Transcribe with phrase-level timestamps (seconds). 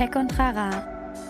[0.00, 0.82] Tech und Rara.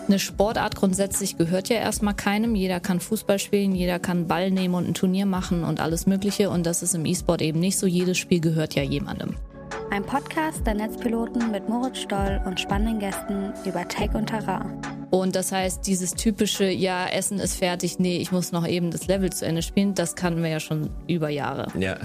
[0.07, 2.55] Eine Sportart grundsätzlich gehört ja erstmal keinem.
[2.55, 6.49] Jeder kann Fußball spielen, jeder kann Ball nehmen und ein Turnier machen und alles Mögliche.
[6.49, 7.85] Und das ist im E-Sport eben nicht so.
[7.85, 9.35] Jedes Spiel gehört ja jemandem.
[9.89, 14.79] Ein Podcast der Netzpiloten mit Moritz Stoll und spannenden Gästen über Tech und Terrain.
[15.09, 19.07] Und das heißt, dieses typische, ja, Essen ist fertig, nee, ich muss noch eben das
[19.07, 21.67] Level zu Ende spielen, das kannten wir ja schon über Jahre.
[21.77, 21.97] Ja.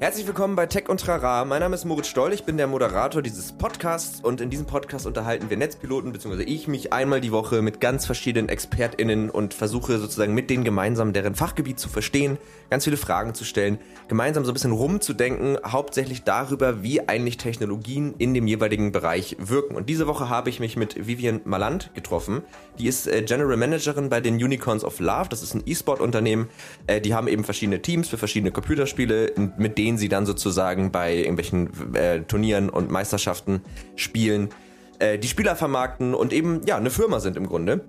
[0.00, 1.44] Herzlich willkommen bei Tech und Trara.
[1.44, 5.08] Mein Name ist Moritz Stoll, ich bin der Moderator dieses Podcasts und in diesem Podcast
[5.08, 9.98] unterhalten wir Netzpiloten, beziehungsweise ich mich einmal die Woche mit ganz verschiedenen ExpertInnen und versuche
[9.98, 12.38] sozusagen mit denen gemeinsam deren Fachgebiet zu verstehen,
[12.70, 18.14] ganz viele Fragen zu stellen, gemeinsam so ein bisschen rumzudenken, hauptsächlich darüber, wie eigentlich Technologien
[18.18, 19.74] in dem jeweiligen Bereich wirken.
[19.74, 22.42] Und diese Woche habe ich mich mit Vivian Maland getroffen.
[22.78, 25.28] Die ist äh, General Managerin bei den Unicorns of Love.
[25.28, 26.48] Das ist ein E-Sport-Unternehmen.
[26.86, 30.92] Äh, die haben eben verschiedene Teams für verschiedene Computerspiele, mit denen denen sie dann sozusagen
[30.92, 33.62] bei irgendwelchen äh, Turnieren und Meisterschaften
[33.96, 34.50] spielen,
[34.98, 37.84] äh, die Spieler vermarkten und eben ja eine Firma sind im Grunde.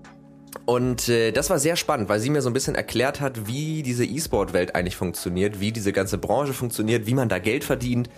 [0.66, 3.84] Und äh, das war sehr spannend, weil sie mir so ein bisschen erklärt hat, wie
[3.84, 8.10] diese E-Sport-Welt eigentlich funktioniert, wie diese ganze Branche funktioniert, wie man da Geld verdient,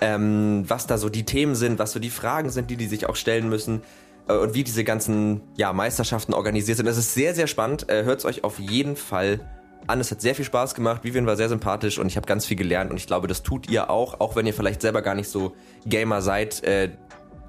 [0.00, 3.08] ähm, was da so die Themen sind, was so die Fragen sind, die die sich
[3.08, 3.82] auch stellen müssen
[4.28, 6.86] äh, und wie diese ganzen ja, Meisterschaften organisiert sind.
[6.86, 7.88] Das ist sehr, sehr spannend.
[7.88, 9.40] Äh, Hört es euch auf jeden Fall
[9.88, 10.00] an.
[10.00, 11.04] Es hat sehr viel Spaß gemacht.
[11.04, 13.70] Vivian war sehr sympathisch und ich habe ganz viel gelernt und ich glaube, das tut
[13.70, 15.54] ihr auch, auch wenn ihr vielleicht selber gar nicht so
[15.86, 16.62] Gamer seid.
[16.64, 16.90] Äh,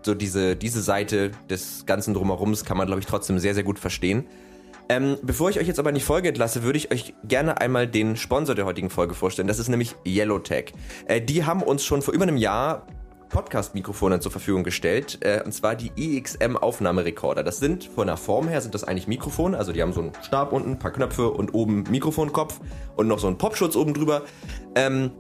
[0.02, 3.80] so diese, diese Seite des ganzen Drumherums kann man, glaube ich, trotzdem sehr, sehr gut
[3.80, 4.26] verstehen.
[4.92, 7.86] Ähm, bevor ich euch jetzt aber in die Folge entlasse, würde ich euch gerne einmal
[7.86, 9.48] den Sponsor der heutigen Folge vorstellen.
[9.48, 10.74] Das ist nämlich Yellowtech.
[11.06, 12.88] Äh, die haben uns schon vor über einem Jahr
[13.30, 17.44] Podcast-Mikrofone zur Verfügung gestellt, äh, und zwar die EXM-Aufnahmerekorder.
[17.44, 20.12] Das sind von der Form her sind das eigentlich Mikrofone, also die haben so einen
[20.22, 22.60] Stab unten, ein paar Knöpfe und oben Mikrofonkopf
[22.96, 24.24] und noch so einen Popschutz oben drüber.
[24.76, 25.12] Ähm,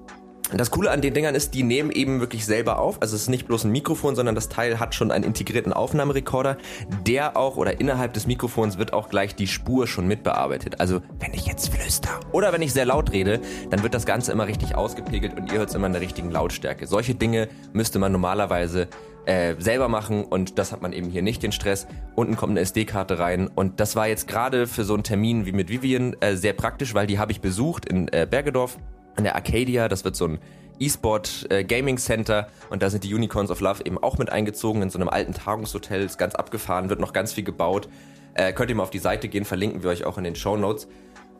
[0.57, 3.01] das Coole an den Dingern ist, die nehmen eben wirklich selber auf.
[3.01, 6.57] Also es ist nicht bloß ein Mikrofon, sondern das Teil hat schon einen integrierten Aufnahmerekorder,
[7.05, 10.79] der auch oder innerhalb des Mikrofons wird auch gleich die Spur schon mitbearbeitet.
[10.79, 14.31] Also wenn ich jetzt flüster oder wenn ich sehr laut rede, dann wird das Ganze
[14.31, 16.87] immer richtig ausgepegelt und ihr hört es immer in der richtigen Lautstärke.
[16.87, 18.87] Solche Dinge müsste man normalerweise
[19.25, 21.85] äh, selber machen und das hat man eben hier nicht den Stress.
[22.15, 25.51] Unten kommt eine SD-Karte rein und das war jetzt gerade für so einen Termin wie
[25.51, 28.77] mit Vivian äh, sehr praktisch, weil die habe ich besucht in äh, Bergedorf
[29.19, 29.87] in der Arcadia.
[29.87, 30.39] Das wird so ein
[30.79, 34.81] E-Sport äh, Gaming Center und da sind die Unicorns of Love eben auch mit eingezogen
[34.81, 37.87] in so einem alten Tagungshotel, ist ganz abgefahren, wird noch ganz viel gebaut.
[38.33, 40.57] Äh, könnt ihr mal auf die Seite gehen, verlinken wir euch auch in den Show
[40.57, 40.87] Notes.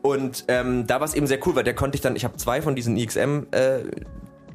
[0.02, 2.36] Und ähm, da war es eben sehr cool, weil der konnte ich dann, ich habe
[2.36, 3.80] zwei von diesen EXM äh,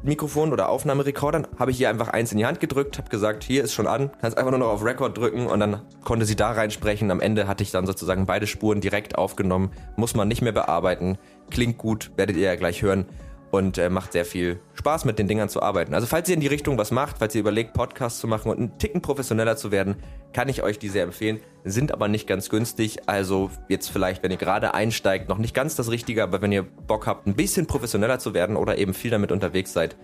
[0.06, 3.64] Mikrofonen oder Aufnahmerekordern, habe ich hier einfach eins in die Hand gedrückt, habe gesagt, hier
[3.64, 6.52] ist schon an, kannst einfach nur noch auf Record drücken und dann konnte sie da
[6.52, 7.10] reinsprechen.
[7.10, 11.18] Am Ende hatte ich dann sozusagen beide Spuren direkt aufgenommen, muss man nicht mehr bearbeiten,
[11.50, 13.06] klingt gut, werdet ihr ja gleich hören
[13.52, 15.94] und äh, macht sehr viel Spaß mit den Dingern zu arbeiten.
[15.94, 18.58] Also falls ihr in die Richtung was macht, falls ihr überlegt, Podcasts zu machen und
[18.58, 19.96] einen Ticken professioneller zu werden,
[20.34, 23.08] kann ich euch die sehr empfehlen, sind aber nicht ganz günstig.
[23.08, 26.64] Also jetzt vielleicht, wenn ihr gerade einsteigt, noch nicht ganz das Richtige, aber wenn ihr
[26.64, 29.96] Bock habt, ein bisschen professioneller zu werden oder eben viel damit unterwegs seid,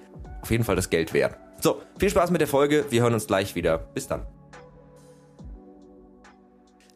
[0.41, 1.37] auf jeden Fall das Geld wert.
[1.59, 2.85] So, viel Spaß mit der Folge.
[2.89, 3.77] Wir hören uns gleich wieder.
[3.77, 4.25] Bis dann.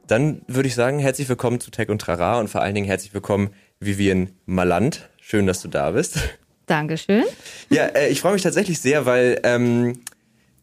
[0.07, 3.13] Dann würde ich sagen, herzlich willkommen zu Tech und Trara und vor allen Dingen herzlich
[3.13, 5.09] willkommen Vivian Maland.
[5.28, 6.19] Schön, dass du da bist.
[6.68, 7.24] Dankeschön.
[7.72, 10.03] Ja, äh, ich freue mich tatsächlich sehr, weil ähm,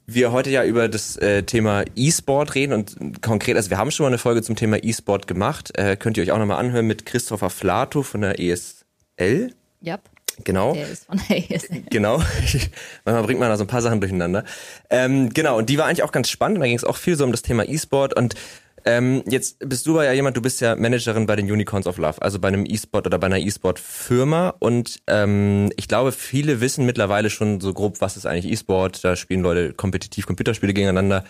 [0.06, 4.04] wir heute ja über das äh, Thema E-Sport reden und konkret, also wir haben schon
[4.04, 5.76] mal eine Folge zum Thema E-Sport gemacht.
[5.76, 9.52] Äh, könnt ihr euch auch nochmal anhören mit Christopher Flato von der ESL.
[9.80, 9.98] Ja.
[10.44, 10.74] Genau.
[10.74, 11.82] Der ist von der ESL.
[11.90, 12.18] Genau.
[13.04, 14.44] Manchmal bringt man da so ein paar Sachen durcheinander.
[14.90, 16.60] Ähm, genau, und die war eigentlich auch ganz spannend.
[16.60, 18.36] Da ging es auch viel so um das Thema E-Sport und
[18.84, 22.20] ähm, jetzt bist du ja jemand, du bist ja Managerin bei den Unicorns of Love,
[22.20, 24.54] also bei einem E-Sport oder bei einer E-Sport-Firma.
[24.58, 29.04] Und ähm, ich glaube, viele wissen mittlerweile schon so grob, was ist eigentlich E-Sport.
[29.04, 31.24] Da spielen Leute kompetitiv Computerspiele gegeneinander,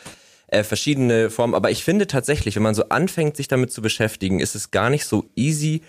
[0.48, 1.54] äh, verschiedene Formen.
[1.54, 4.91] Aber ich finde tatsächlich, wenn man so anfängt, sich damit zu beschäftigen, ist es gar
[4.91, 5.82] nicht so easy,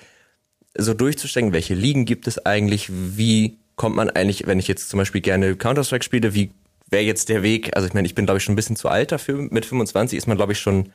[0.78, 4.97] so durchzustecken, welche Ligen gibt es eigentlich, wie kommt man eigentlich, wenn ich jetzt zum
[4.97, 6.52] Beispiel gerne Counter-Strike spiele, wie
[6.90, 7.75] wäre jetzt der Weg?
[7.75, 9.47] Also ich meine, ich bin glaube ich schon ein bisschen zu alt dafür.
[9.49, 10.90] Mit 25 ist man glaube ich schon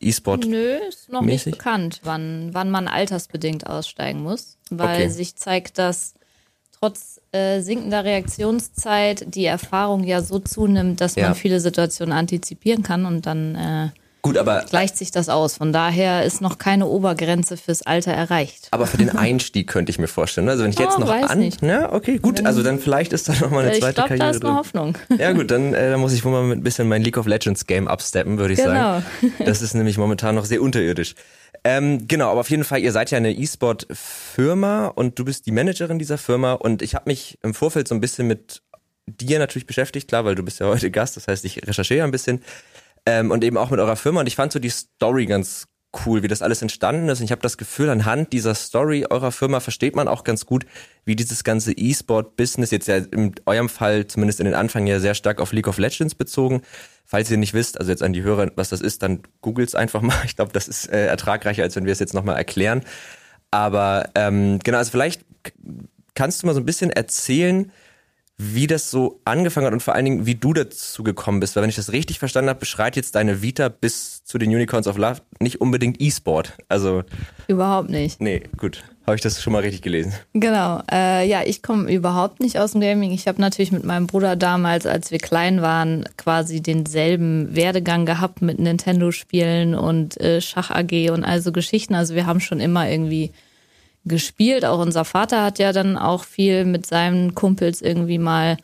[0.00, 0.46] E-Sport?
[0.46, 1.46] Nö, ist noch mäßig?
[1.46, 5.08] nicht bekannt, wann, wann man altersbedingt aussteigen muss, weil okay.
[5.08, 6.14] sich zeigt, dass
[6.80, 11.26] trotz äh, sinkender Reaktionszeit die Erfahrung ja so zunimmt, dass ja.
[11.26, 13.90] man viele Situationen antizipieren kann und dann äh,
[14.22, 15.56] Gut, aber gleicht sich das aus.
[15.56, 18.68] Von daher ist noch keine Obergrenze fürs Alter erreicht.
[18.70, 20.48] Aber für den Einstieg könnte ich mir vorstellen.
[20.48, 21.62] Also wenn ich jetzt oh, noch weiß an, nicht.
[21.62, 22.44] ja, okay, gut.
[22.44, 24.54] Also dann vielleicht ist da noch mal eine ich zweite glaub, Karriere da ist drin.
[24.54, 24.98] Hoffnung.
[25.18, 27.66] Ja gut, dann, äh, dann muss ich wohl mal ein bisschen mein League of Legends
[27.66, 28.72] Game absteppen, würde ich genau.
[28.72, 29.04] sagen.
[29.44, 31.14] Das ist nämlich momentan noch sehr unterirdisch.
[31.64, 35.52] Ähm, genau, aber auf jeden Fall, ihr seid ja eine E-Sport-Firma und du bist die
[35.52, 38.62] Managerin dieser Firma und ich habe mich im Vorfeld so ein bisschen mit
[39.06, 42.10] dir natürlich beschäftigt, klar, weil du bist ja heute Gast, das heißt, ich recherchiere ein
[42.10, 42.42] bisschen.
[43.06, 44.20] Ähm, und eben auch mit eurer Firma.
[44.20, 45.66] Und ich fand so die Story ganz
[46.06, 47.20] cool, wie das alles entstanden ist.
[47.20, 50.64] Und ich habe das Gefühl, anhand dieser Story eurer Firma versteht man auch ganz gut,
[51.04, 55.14] wie dieses ganze E-Sport-Business jetzt ja in eurem Fall, zumindest in den Anfang ja sehr
[55.14, 56.62] stark auf League of Legends bezogen.
[57.04, 60.02] Falls ihr nicht wisst, also jetzt an die Hörer, was das ist, dann googelt's einfach
[60.02, 60.16] mal.
[60.24, 62.82] Ich glaube, das ist äh, ertragreicher, als wenn wir es jetzt nochmal erklären.
[63.50, 65.24] Aber ähm, genau, also vielleicht
[66.14, 67.72] kannst du mal so ein bisschen erzählen,
[68.42, 71.54] wie das so angefangen hat und vor allen Dingen, wie du dazu gekommen bist.
[71.54, 74.86] Weil wenn ich das richtig verstanden habe, beschreibt jetzt deine Vita bis zu den Unicorns
[74.86, 76.54] of Love nicht unbedingt E-Sport.
[76.68, 77.02] Also
[77.48, 78.18] überhaupt nicht.
[78.18, 78.82] Nee, gut.
[79.06, 80.14] Habe ich das schon mal richtig gelesen?
[80.32, 80.80] Genau.
[80.90, 83.10] Äh, ja, ich komme überhaupt nicht aus dem Gaming.
[83.10, 88.40] Ich habe natürlich mit meinem Bruder damals, als wir klein waren, quasi denselben Werdegang gehabt
[88.40, 91.94] mit Nintendo-Spielen und äh, Schach AG und all so Geschichten.
[91.94, 93.32] Also wir haben schon immer irgendwie
[94.04, 94.64] gespielt.
[94.64, 98.56] Auch unser Vater hat ja dann auch viel mit seinen Kumpels irgendwie mal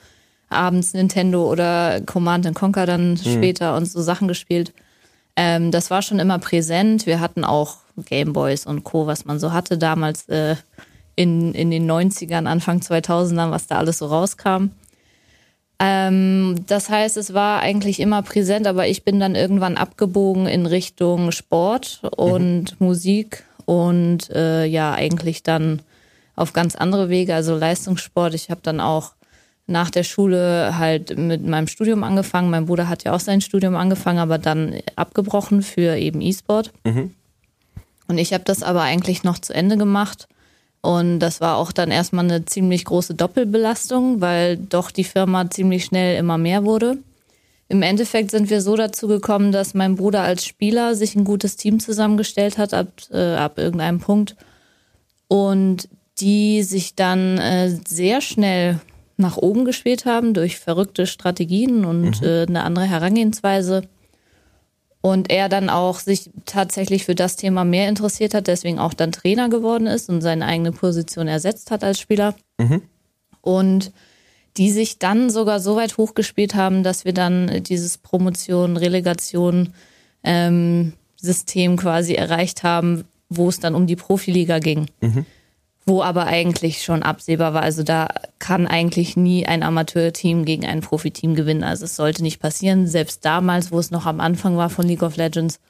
[0.49, 3.19] abends Nintendo oder Command Conquer dann mhm.
[3.19, 4.73] später und so Sachen gespielt.
[5.37, 7.07] Ähm, das war schon immer präsent.
[7.07, 10.57] Wir hatten auch Gameboys und Co., was man so hatte damals äh,
[11.15, 14.71] in, in den 90ern, Anfang 2000ern, was da alles so rauskam.
[15.79, 20.65] Ähm, das heißt, es war eigentlich immer präsent, aber ich bin dann irgendwann abgebogen in
[20.65, 22.87] Richtung Sport und mhm.
[22.87, 25.83] Musik und äh, ja, eigentlich dann
[26.35, 28.33] auf ganz andere Wege, also Leistungssport.
[28.35, 29.13] Ich habe dann auch
[29.67, 32.51] nach der Schule halt mit meinem Studium angefangen.
[32.51, 36.73] Mein Bruder hat ja auch sein Studium angefangen, aber dann abgebrochen für eben E-Sport.
[36.85, 37.13] Mhm.
[38.09, 40.29] Und ich habe das aber eigentlich noch zu Ende gemacht.
[40.81, 45.87] Und das war auch dann erstmal eine ziemlich große Doppelbelastung, weil doch die Firma ziemlich
[45.87, 46.99] schnell immer mehr wurde.
[47.69, 51.57] Im Endeffekt sind wir so dazu gekommen, dass mein Bruder als Spieler sich ein gutes
[51.57, 54.37] Team zusammengestellt hat ab, äh, ab irgendeinem Punkt
[55.29, 58.81] und die sich dann äh, sehr schnell
[59.17, 62.27] nach oben gespielt haben durch verrückte Strategien und mhm.
[62.27, 63.83] äh, eine andere Herangehensweise.
[65.01, 69.13] Und er dann auch sich tatsächlich für das Thema mehr interessiert hat, deswegen auch dann
[69.13, 72.35] Trainer geworden ist und seine eigene Position ersetzt hat als Spieler.
[72.59, 72.83] Mhm.
[73.41, 73.93] Und
[74.57, 79.75] die sich dann sogar so weit hochgespielt haben, dass wir dann dieses Promotion, Relegation
[80.25, 84.87] ähm, System quasi erreicht haben, wo es dann um die Profiliga ging.
[85.01, 85.27] Mhm.
[85.85, 88.09] Wo aber eigentlich schon absehbar war, also da
[88.41, 91.63] kann eigentlich nie ein Amateurteam gegen ein Profiteam gewinnen.
[91.63, 92.89] Also es sollte nicht passieren.
[92.89, 95.61] Selbst damals, wo es noch am Anfang war von League of Legends,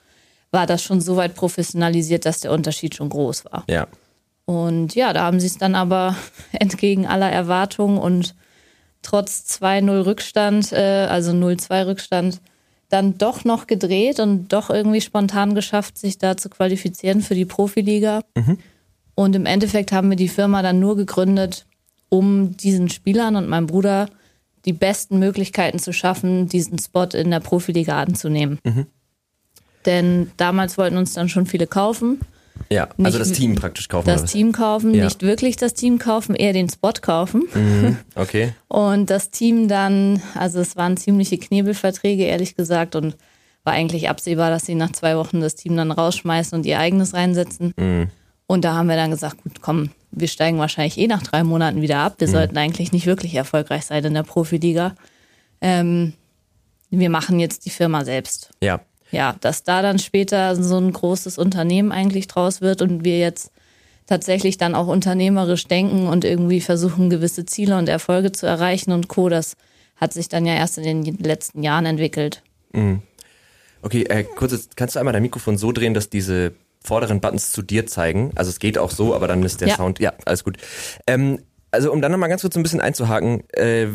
[0.50, 3.65] war das schon so weit professionalisiert, dass der Unterschied schon groß war.
[3.69, 3.88] Ja.
[4.47, 6.17] Und ja, da haben sie es dann aber
[6.53, 8.35] entgegen aller Erwartungen und
[9.06, 12.41] trotz 2-0 Rückstand, äh, also 0-2 Rückstand,
[12.88, 17.44] dann doch noch gedreht und doch irgendwie spontan geschafft, sich da zu qualifizieren für die
[17.44, 18.23] Profiliga.
[18.37, 18.58] Mhm.
[19.14, 21.67] Und im Endeffekt haben wir die Firma dann nur gegründet,
[22.08, 24.08] um diesen Spielern und meinem Bruder
[24.64, 28.59] die besten Möglichkeiten zu schaffen, diesen Spot in der Profiliga anzunehmen.
[28.64, 28.87] Mhm.
[29.85, 32.20] Denn damals wollten uns dann schon viele kaufen.
[32.70, 34.06] Ja, also das Team praktisch kaufen.
[34.06, 35.05] Das Team kaufen, ja.
[35.05, 37.44] nicht wirklich das Team kaufen, eher den Spot kaufen.
[37.55, 38.53] Mhm, okay.
[38.69, 43.17] Und das Team dann, also es waren ziemliche Knebelverträge, ehrlich gesagt, und
[43.64, 47.14] war eigentlich absehbar, dass sie nach zwei Wochen das Team dann rausschmeißen und ihr eigenes
[47.14, 47.75] reinsetzen.
[47.76, 48.08] Mhm.
[48.47, 51.82] Und da haben wir dann gesagt, gut, komm, wir steigen wahrscheinlich eh nach drei Monaten
[51.82, 52.14] wieder ab.
[52.19, 52.32] Wir mhm.
[52.32, 54.94] sollten eigentlich nicht wirklich erfolgreich sein in der Profiliga.
[55.61, 56.12] Ähm,
[56.91, 58.50] wir machen jetzt die Firma selbst.
[58.62, 63.18] Ja ja, dass da dann später so ein großes Unternehmen eigentlich draus wird und wir
[63.18, 63.50] jetzt
[64.06, 69.08] tatsächlich dann auch unternehmerisch denken und irgendwie versuchen, gewisse Ziele und Erfolge zu erreichen und
[69.08, 69.28] Co.
[69.28, 69.56] Das
[69.96, 72.42] hat sich dann ja erst in den letzten Jahren entwickelt.
[72.72, 73.02] Mhm.
[73.82, 77.62] Okay, äh, kurz, kannst du einmal dein Mikrofon so drehen, dass diese vorderen Buttons zu
[77.62, 78.32] dir zeigen?
[78.34, 79.76] Also es geht auch so, aber dann ist der ja.
[79.76, 80.56] Sound, ja, alles gut.
[81.06, 83.88] Ähm, also um dann nochmal ganz kurz ein bisschen einzuhaken, äh,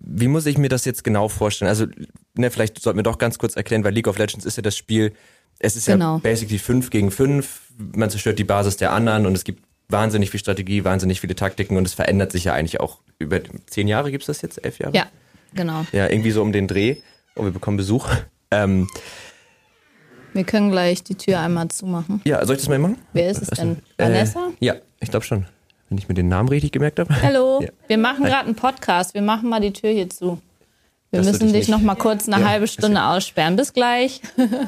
[0.00, 1.68] wie muss ich mir das jetzt genau vorstellen?
[1.68, 1.86] Also,
[2.34, 4.76] ne, vielleicht sollten wir doch ganz kurz erklären, weil League of Legends ist ja das
[4.76, 5.12] Spiel,
[5.58, 6.16] es ist genau.
[6.16, 7.60] ja basically 5 gegen 5,
[7.94, 11.76] man zerstört die Basis der anderen und es gibt wahnsinnig viel Strategie, wahnsinnig viele Taktiken
[11.76, 14.78] und es verändert sich ja eigentlich auch über zehn Jahre gibt es das jetzt, elf
[14.78, 14.94] Jahre?
[14.94, 15.06] Ja,
[15.54, 15.84] genau.
[15.92, 16.96] Ja, irgendwie so um den Dreh
[17.34, 18.08] und wir bekommen Besuch.
[18.50, 18.88] Ähm,
[20.32, 22.22] wir können gleich die Tür einmal zumachen.
[22.24, 22.96] Ja, soll ich das mal machen?
[23.12, 23.76] Wer ist es denn?
[23.98, 24.48] Äh, Vanessa?
[24.58, 25.44] Ja, ich glaube schon.
[25.88, 27.22] Wenn ich mir den Namen richtig gemerkt habe.
[27.22, 27.68] Hallo, ja.
[27.86, 29.14] wir machen gerade einen Podcast.
[29.14, 30.38] Wir machen mal die Tür hier zu.
[31.10, 33.56] Wir das müssen dich noch mal kurz eine ja, halbe Stunde aussperren.
[33.56, 34.20] Bis gleich.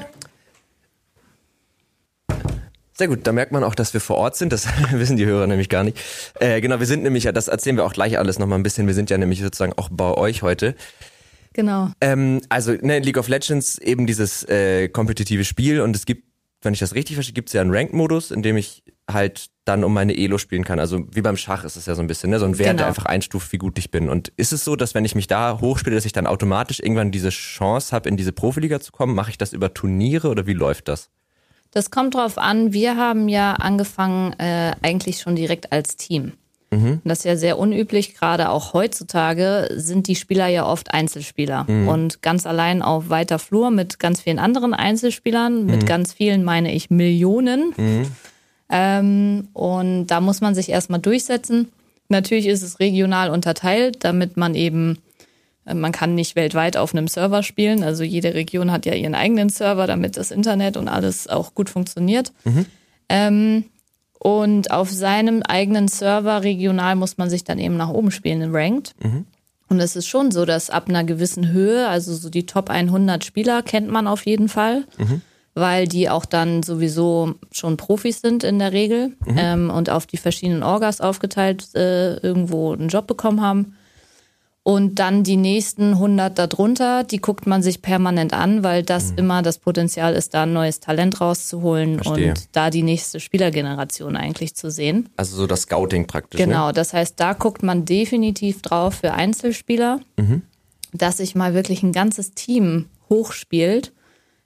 [2.94, 4.52] Sehr gut, da merkt man auch, dass wir vor Ort sind.
[4.52, 5.98] Das wissen die Hörer nämlich gar nicht.
[6.38, 8.86] Äh, genau, wir sind nämlich, das erzählen wir auch gleich alles noch mal ein bisschen.
[8.86, 10.74] Wir sind ja nämlich sozusagen auch bei euch heute.
[11.52, 11.90] Genau.
[12.00, 16.24] Ähm, also ne, League of Legends eben dieses äh, kompetitive Spiel und es gibt,
[16.62, 19.84] wenn ich das richtig verstehe, gibt es ja einen Ranked-Modus, in dem ich halt dann
[19.84, 20.80] um meine Elo spielen kann.
[20.80, 22.38] Also wie beim Schach ist es ja so ein bisschen, ne?
[22.38, 22.78] so ein Wert, genau.
[22.78, 24.08] der einfach einstuft, wie gut ich bin.
[24.08, 27.10] Und ist es so, dass wenn ich mich da hochspiele, dass ich dann automatisch irgendwann
[27.10, 29.14] diese Chance habe, in diese Profiliga zu kommen?
[29.14, 31.10] Mache ich das über Turniere oder wie läuft das?
[31.70, 32.72] Das kommt drauf an.
[32.72, 36.32] Wir haben ja angefangen äh, eigentlich schon direkt als Team.
[36.70, 37.00] Mhm.
[37.04, 41.88] Das ist ja sehr unüblich, gerade auch heutzutage sind die Spieler ja oft Einzelspieler mhm.
[41.88, 45.66] und ganz allein auf weiter Flur mit ganz vielen anderen Einzelspielern, mhm.
[45.66, 47.74] mit ganz vielen meine ich Millionen.
[48.70, 51.72] Ähm, und da muss man sich erstmal durchsetzen.
[52.08, 54.98] Natürlich ist es regional unterteilt, damit man eben,
[55.66, 57.82] äh, man kann nicht weltweit auf einem Server spielen.
[57.82, 61.68] Also jede Region hat ja ihren eigenen Server, damit das Internet und alles auch gut
[61.68, 62.32] funktioniert.
[62.44, 62.66] Mhm.
[63.08, 63.64] Ähm,
[64.20, 68.54] und auf seinem eigenen Server regional muss man sich dann eben nach oben spielen in
[68.54, 68.94] Ranked.
[69.02, 69.26] Mhm.
[69.68, 73.24] Und es ist schon so, dass ab einer gewissen Höhe, also so die Top 100
[73.24, 74.84] Spieler kennt man auf jeden Fall.
[74.98, 75.22] Mhm
[75.60, 79.36] weil die auch dann sowieso schon Profis sind in der Regel mhm.
[79.36, 83.76] ähm, und auf die verschiedenen Orgas aufgeteilt äh, irgendwo einen Job bekommen haben.
[84.62, 89.18] Und dann die nächsten 100 darunter, die guckt man sich permanent an, weil das mhm.
[89.18, 92.30] immer das Potenzial ist, da ein neues Talent rauszuholen Verstehe.
[92.30, 95.08] und da die nächste Spielergeneration eigentlich zu sehen.
[95.16, 96.40] Also so das Scouting praktisch.
[96.40, 96.46] Ne?
[96.46, 96.72] Genau, ne?
[96.74, 100.42] das heißt, da guckt man definitiv drauf für Einzelspieler, mhm.
[100.92, 103.92] dass sich mal wirklich ein ganzes Team hochspielt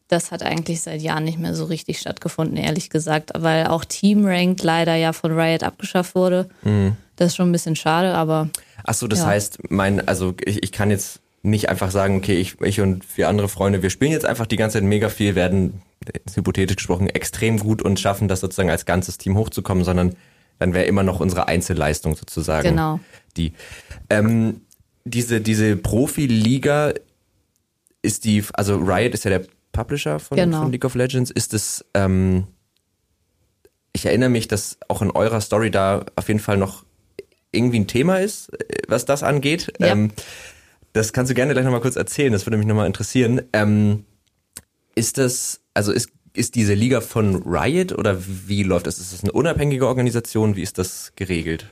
[0.08, 4.25] das hat eigentlich seit Jahren nicht mehr so richtig stattgefunden, ehrlich gesagt, weil auch Team
[4.26, 6.49] Ranked leider ja von Riot abgeschafft wurde.
[6.62, 6.96] Mhm.
[7.16, 8.50] Das ist schon ein bisschen schade, aber.
[8.84, 9.26] Ach so, das ja.
[9.26, 13.28] heißt, mein, also ich, ich kann jetzt nicht einfach sagen, okay, ich, ich und vier
[13.28, 15.82] andere Freunde, wir spielen jetzt einfach die ganze Zeit mega viel, werden
[16.34, 20.16] hypothetisch gesprochen extrem gut und schaffen das sozusagen als ganzes Team hochzukommen, sondern
[20.58, 23.00] dann wäre immer noch unsere Einzelleistung sozusagen genau.
[23.37, 23.52] die.
[24.08, 24.62] Ähm,
[25.04, 26.94] diese diese Profiliga
[28.00, 30.62] ist die, also Riot ist ja der Publisher von, genau.
[30.62, 32.47] von League of Legends, ist es, ähm,
[33.93, 36.85] ich erinnere mich, dass auch in eurer Story da auf jeden Fall noch
[37.52, 39.73] irgendwie ein Thema ist, äh, was das angeht.
[39.78, 39.88] Ja.
[39.88, 40.12] Ähm,
[40.95, 43.43] das kannst du gerne gleich nochmal kurz erzählen, das würde mich nochmal interessieren.
[43.52, 44.04] Ähm,
[44.95, 48.99] ist das, also ist, ist diese Liga von Riot oder wie läuft das?
[48.99, 50.57] Ist das eine unabhängige Organisation?
[50.57, 51.66] Wie ist das geregelt?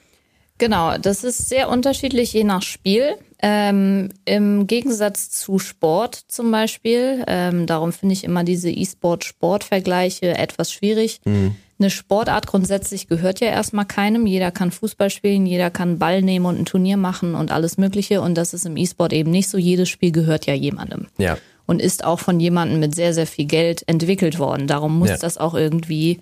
[0.63, 3.17] Genau, das ist sehr unterschiedlich je nach Spiel.
[3.43, 10.71] Ähm, Im Gegensatz zu Sport zum Beispiel, ähm, darum finde ich immer diese E-Sport-Sport-Vergleiche etwas
[10.71, 11.19] schwierig.
[11.25, 11.57] Mhm.
[11.81, 14.25] Eine Sportart grundsätzlich gehört ja erstmal keinem.
[14.25, 18.21] Jeder kann Fußball spielen, jeder kann Ball nehmen und ein Turnier machen und alles Mögliche.
[18.21, 19.59] Und das ist im E-Sport eben nicht so.
[19.59, 21.09] Jedes Spiel gehört ja jemandem.
[21.19, 21.39] Ja.
[21.67, 24.69] Und ist auch von jemandem mit sehr, sehr viel Geld entwickelt worden.
[24.69, 25.17] Darum muss ja.
[25.17, 26.21] das auch irgendwie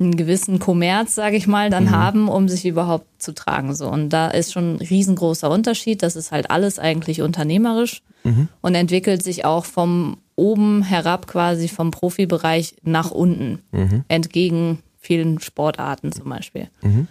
[0.00, 1.90] einen gewissen Kommerz, sage ich mal, dann mhm.
[1.90, 3.74] haben, um sich überhaupt zu tragen.
[3.74, 3.88] So.
[3.88, 6.02] Und da ist schon ein riesengroßer Unterschied.
[6.02, 8.48] Das ist halt alles eigentlich unternehmerisch mhm.
[8.60, 14.04] und entwickelt sich auch vom oben herab quasi vom Profibereich nach unten, mhm.
[14.08, 16.68] entgegen vielen Sportarten zum Beispiel.
[16.82, 17.06] Mhm.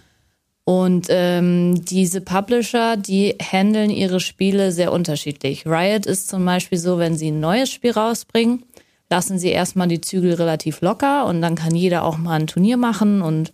[0.64, 5.66] Und ähm, diese Publisher, die handeln ihre Spiele sehr unterschiedlich.
[5.66, 8.64] Riot ist zum Beispiel so, wenn sie ein neues Spiel rausbringen,
[9.10, 12.76] lassen sie erstmal die Zügel relativ locker und dann kann jeder auch mal ein Turnier
[12.76, 13.52] machen und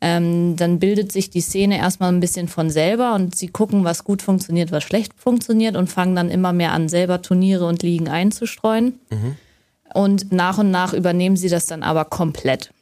[0.00, 4.04] ähm, dann bildet sich die Szene erstmal ein bisschen von selber und sie gucken, was
[4.04, 8.08] gut funktioniert, was schlecht funktioniert und fangen dann immer mehr an, selber Turniere und Ligen
[8.08, 8.98] einzustreuen.
[9.10, 9.36] Mhm.
[9.94, 12.72] Und nach und nach übernehmen sie das dann aber komplett.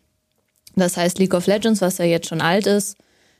[0.74, 2.96] Das heißt, League of Legends, was ja jetzt schon alt ist,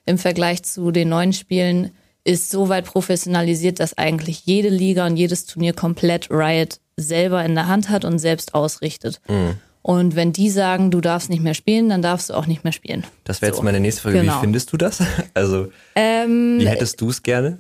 [0.07, 1.91] im Vergleich zu den neuen Spielen,
[2.23, 7.55] ist so weit professionalisiert, dass eigentlich jede Liga und jedes Turnier komplett Riot selber in
[7.55, 9.21] der Hand hat und selbst ausrichtet.
[9.29, 9.57] Mhm.
[9.83, 12.73] Und wenn die sagen, du darfst nicht mehr spielen, dann darfst du auch nicht mehr
[12.73, 13.05] spielen.
[13.25, 13.59] Das wäre so.
[13.59, 14.21] jetzt meine nächste Frage.
[14.21, 14.37] Genau.
[14.37, 15.03] Wie findest du das?
[15.35, 17.59] Also, ähm, wie hättest du es gerne?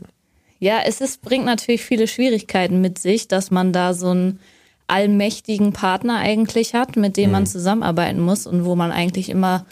[0.58, 4.38] Ja, es ist, bringt natürlich viele Schwierigkeiten mit sich, dass man da so einen
[4.86, 7.32] allmächtigen Partner eigentlich hat, mit dem mhm.
[7.32, 9.66] man zusammenarbeiten muss und wo man eigentlich immer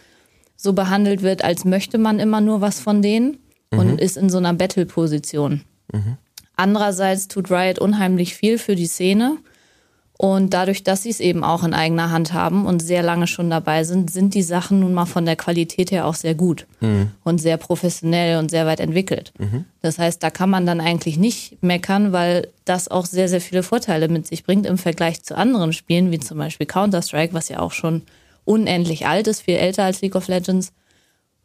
[0.56, 3.38] so behandelt wird, als möchte man immer nur was von denen
[3.70, 3.78] mhm.
[3.78, 5.62] und ist in so einer Battle-Position.
[5.92, 6.16] Mhm.
[6.56, 9.38] Andererseits tut Riot unheimlich viel für die Szene.
[10.24, 13.50] Und dadurch, dass sie es eben auch in eigener Hand haben und sehr lange schon
[13.50, 17.10] dabei sind, sind die Sachen nun mal von der Qualität her auch sehr gut mhm.
[17.24, 19.32] und sehr professionell und sehr weit entwickelt.
[19.40, 19.64] Mhm.
[19.80, 23.64] Das heißt, da kann man dann eigentlich nicht meckern, weil das auch sehr, sehr viele
[23.64, 27.58] Vorteile mit sich bringt im Vergleich zu anderen Spielen, wie zum Beispiel Counter-Strike, was ja
[27.58, 28.02] auch schon
[28.44, 30.72] unendlich alt ist, viel älter als League of Legends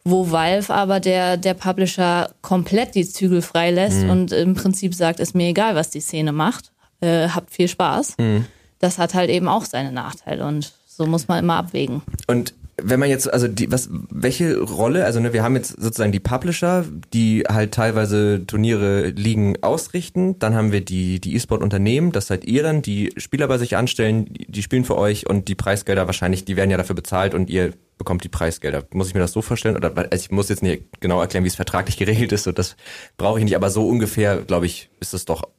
[0.03, 4.09] wo Valve aber der, der Publisher komplett die Zügel freilässt mhm.
[4.09, 8.15] und im Prinzip sagt, ist mir egal, was die Szene macht, äh, habt viel Spaß.
[8.17, 8.45] Mhm.
[8.79, 12.01] Das hat halt eben auch seine Nachteile und so muss man immer abwägen.
[12.27, 16.11] Und wenn man jetzt, also die, was, welche Rolle, also ne, wir haben jetzt sozusagen
[16.11, 22.27] die Publisher, die halt teilweise Turniere, Ligen ausrichten, dann haben wir die, die E-Sport-Unternehmen, das
[22.27, 26.05] seid ihr dann, die Spieler bei sich anstellen, die, spielen für euch und die Preisgelder
[26.05, 28.83] wahrscheinlich, die werden ja dafür bezahlt und ihr bekommt die Preisgelder.
[28.91, 29.75] Muss ich mir das so vorstellen?
[29.75, 32.45] Oder also ich muss jetzt nicht genau erklären, wie es vertraglich geregelt ist.
[32.45, 32.75] Und das
[33.17, 33.55] brauche ich nicht.
[33.55, 35.49] Aber so ungefähr, glaube ich, ist es doch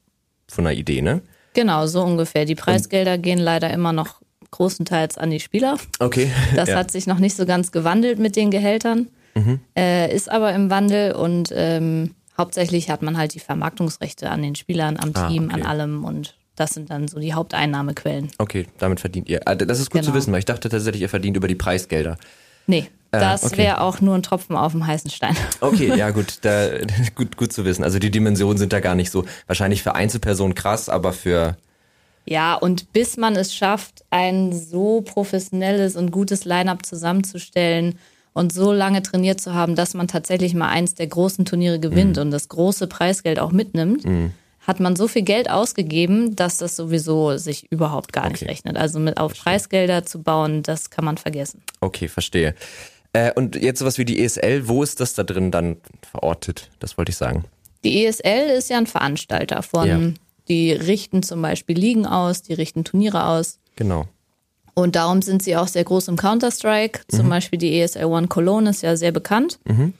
[0.46, 1.22] von einer Idee, ne?
[1.58, 2.44] Genau, so ungefähr.
[2.44, 4.20] Die Preisgelder und gehen leider immer noch
[4.52, 5.76] großenteils an die Spieler.
[5.98, 6.30] Okay.
[6.54, 6.76] Das ja.
[6.76, 9.58] hat sich noch nicht so ganz gewandelt mit den Gehältern, mhm.
[9.76, 14.54] äh, ist aber im Wandel und ähm, hauptsächlich hat man halt die Vermarktungsrechte an den
[14.54, 15.54] Spielern, am ah, Team, okay.
[15.54, 18.30] an allem und das sind dann so die Haupteinnahmequellen.
[18.38, 19.40] Okay, damit verdient ihr.
[19.48, 20.12] Also das ist gut genau.
[20.12, 22.18] zu wissen, weil ich dachte tatsächlich, ihr verdient über die Preisgelder.
[22.68, 23.58] Nee, das okay.
[23.58, 25.36] wäre auch nur ein Tropfen auf dem heißen Stein.
[25.60, 26.68] Okay, ja gut, da,
[27.14, 27.84] gut, gut zu wissen.
[27.84, 31.56] Also die Dimensionen sind da gar nicht so, wahrscheinlich für Einzelpersonen krass, aber für
[32.30, 37.98] ja, und bis man es schafft, ein so professionelles und gutes Line-up zusammenzustellen
[38.34, 42.16] und so lange trainiert zu haben, dass man tatsächlich mal eins der großen Turniere gewinnt
[42.16, 42.22] mhm.
[42.22, 44.32] und das große Preisgeld auch mitnimmt, mhm.
[44.60, 48.32] hat man so viel Geld ausgegeben, dass das sowieso sich überhaupt gar okay.
[48.32, 48.76] nicht rechnet.
[48.76, 51.62] Also mit auf Preisgelder zu bauen, das kann man vergessen.
[51.80, 52.54] Okay, verstehe.
[53.12, 55.76] Äh, und jetzt sowas wie die ESL, wo ist das da drin dann
[56.10, 56.70] verortet?
[56.78, 57.44] Das wollte ich sagen.
[57.84, 59.98] Die ESL ist ja ein Veranstalter von ja
[60.48, 63.58] die richten zum Beispiel Ligen aus, die richten Turniere aus.
[63.76, 64.06] Genau.
[64.74, 67.00] Und darum sind sie auch sehr groß im Counter-Strike.
[67.08, 67.30] Zum mhm.
[67.30, 69.92] Beispiel die ESL One Cologne ist ja sehr bekannt, mhm.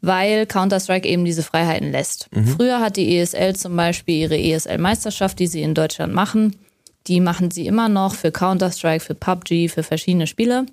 [0.00, 2.28] weil Counter-Strike eben diese Freiheiten lässt.
[2.32, 2.46] Mhm.
[2.46, 6.56] Früher hat die ESL zum Beispiel ihre ESL-Meisterschaft, die sie in Deutschland machen.
[7.06, 10.66] Die machen sie immer noch für Counter-Strike, für PUBG, für verschiedene Spiele.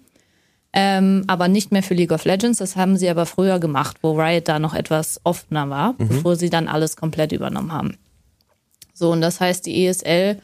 [0.74, 2.60] Ähm, aber nicht mehr für League of Legends.
[2.60, 6.08] Das haben sie aber früher gemacht, wo Riot da noch etwas offener war, mhm.
[6.08, 7.98] bevor sie dann alles komplett übernommen haben.
[8.94, 10.38] So, und das heißt, die ESL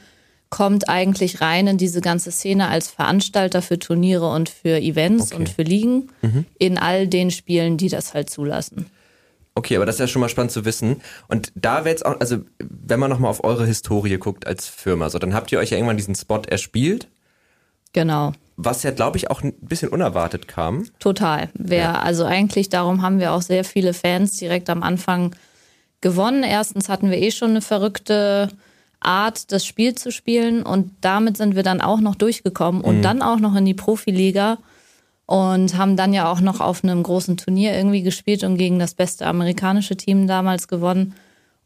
[0.49, 5.35] kommt eigentlich rein in diese ganze Szene als Veranstalter für Turniere und für Events okay.
[5.35, 6.45] und für Ligen mhm.
[6.57, 8.87] in all den Spielen, die das halt zulassen.
[9.55, 11.01] Okay, aber das ist ja schon mal spannend zu wissen.
[11.27, 15.09] Und da wäre jetzt auch, also wenn man nochmal auf eure Historie guckt als Firma,
[15.09, 17.07] so dann habt ihr euch ja irgendwann diesen Spot erspielt.
[17.93, 18.33] Genau.
[18.57, 20.85] Was ja, glaube ich, auch ein bisschen unerwartet kam.
[20.99, 21.49] Total.
[21.53, 21.99] Wer, ja.
[21.99, 25.35] Also eigentlich darum haben wir auch sehr viele Fans direkt am Anfang
[26.01, 26.43] gewonnen.
[26.43, 28.49] Erstens hatten wir eh schon eine verrückte
[28.99, 33.01] Art, das Spiel zu spielen und damit sind wir dann auch noch durchgekommen und mhm.
[33.03, 34.57] dann auch noch in die Profiliga
[35.27, 38.95] und haben dann ja auch noch auf einem großen Turnier irgendwie gespielt und gegen das
[38.95, 41.13] beste amerikanische Team damals gewonnen.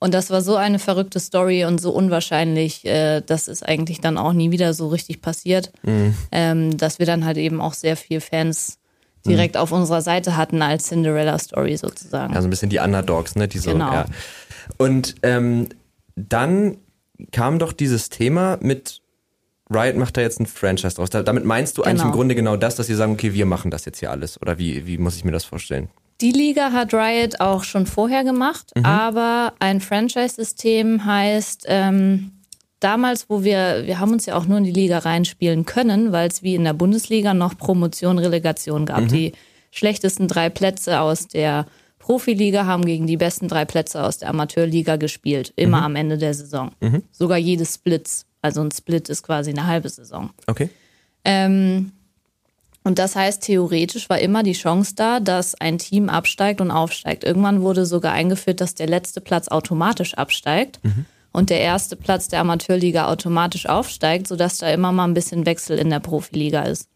[0.04, 4.18] Und das war so eine verrückte Story und so unwahrscheinlich, äh, das ist eigentlich dann
[4.18, 6.16] auch nie wieder so richtig passiert, mhm.
[6.32, 8.80] ähm, dass wir dann halt eben auch sehr viel Fans
[9.28, 9.62] direkt mhm.
[9.62, 12.36] auf unserer Seite hatten als Cinderella-Story sozusagen.
[12.36, 13.48] Also ein bisschen die Underdogs, ne?
[13.48, 13.94] Die so, genau.
[13.94, 14.06] Ja.
[14.80, 15.70] Und ähm,
[16.16, 16.78] dann
[17.32, 19.04] kam doch dieses Thema mit
[19.70, 21.12] Riot macht da jetzt ein Franchise draus.
[21.12, 21.92] damit meinst du genau.
[21.92, 24.42] eigentlich im Grunde genau das, dass sie sagen, okay, wir machen das jetzt hier alles.
[24.42, 25.90] Oder wie, wie muss ich mir das vorstellen?
[26.22, 28.86] Die Liga hat Riot auch schon vorher gemacht, mhm.
[28.86, 32.32] aber ein Franchise-System heißt, ähm,
[32.80, 36.30] damals, wo wir, wir haben uns ja auch nur in die Liga reinspielen können, weil
[36.30, 39.02] es wie in der Bundesliga noch Promotion, Relegation gab.
[39.02, 39.08] Mhm.
[39.08, 39.32] Die
[39.72, 41.66] schlechtesten drei Plätze aus der
[41.98, 45.86] Profiliga haben gegen die besten drei Plätze aus der Amateurliga gespielt, immer mhm.
[45.86, 46.72] am Ende der Saison.
[46.82, 47.04] Mhm.
[47.12, 48.26] Sogar jedes Splits.
[48.42, 50.32] Also ein Split ist quasi eine halbe Saison.
[50.48, 50.70] Okay.
[51.24, 51.92] Ähm,
[52.84, 57.24] und das heißt, theoretisch war immer die Chance da, dass ein Team absteigt und aufsteigt.
[57.24, 60.80] Irgendwann wurde sogar eingeführt, dass der letzte Platz automatisch absteigt.
[60.84, 65.46] Mhm und der erste Platz der Amateurliga automatisch aufsteigt, sodass da immer mal ein bisschen
[65.46, 66.90] Wechsel in der Profiliga ist.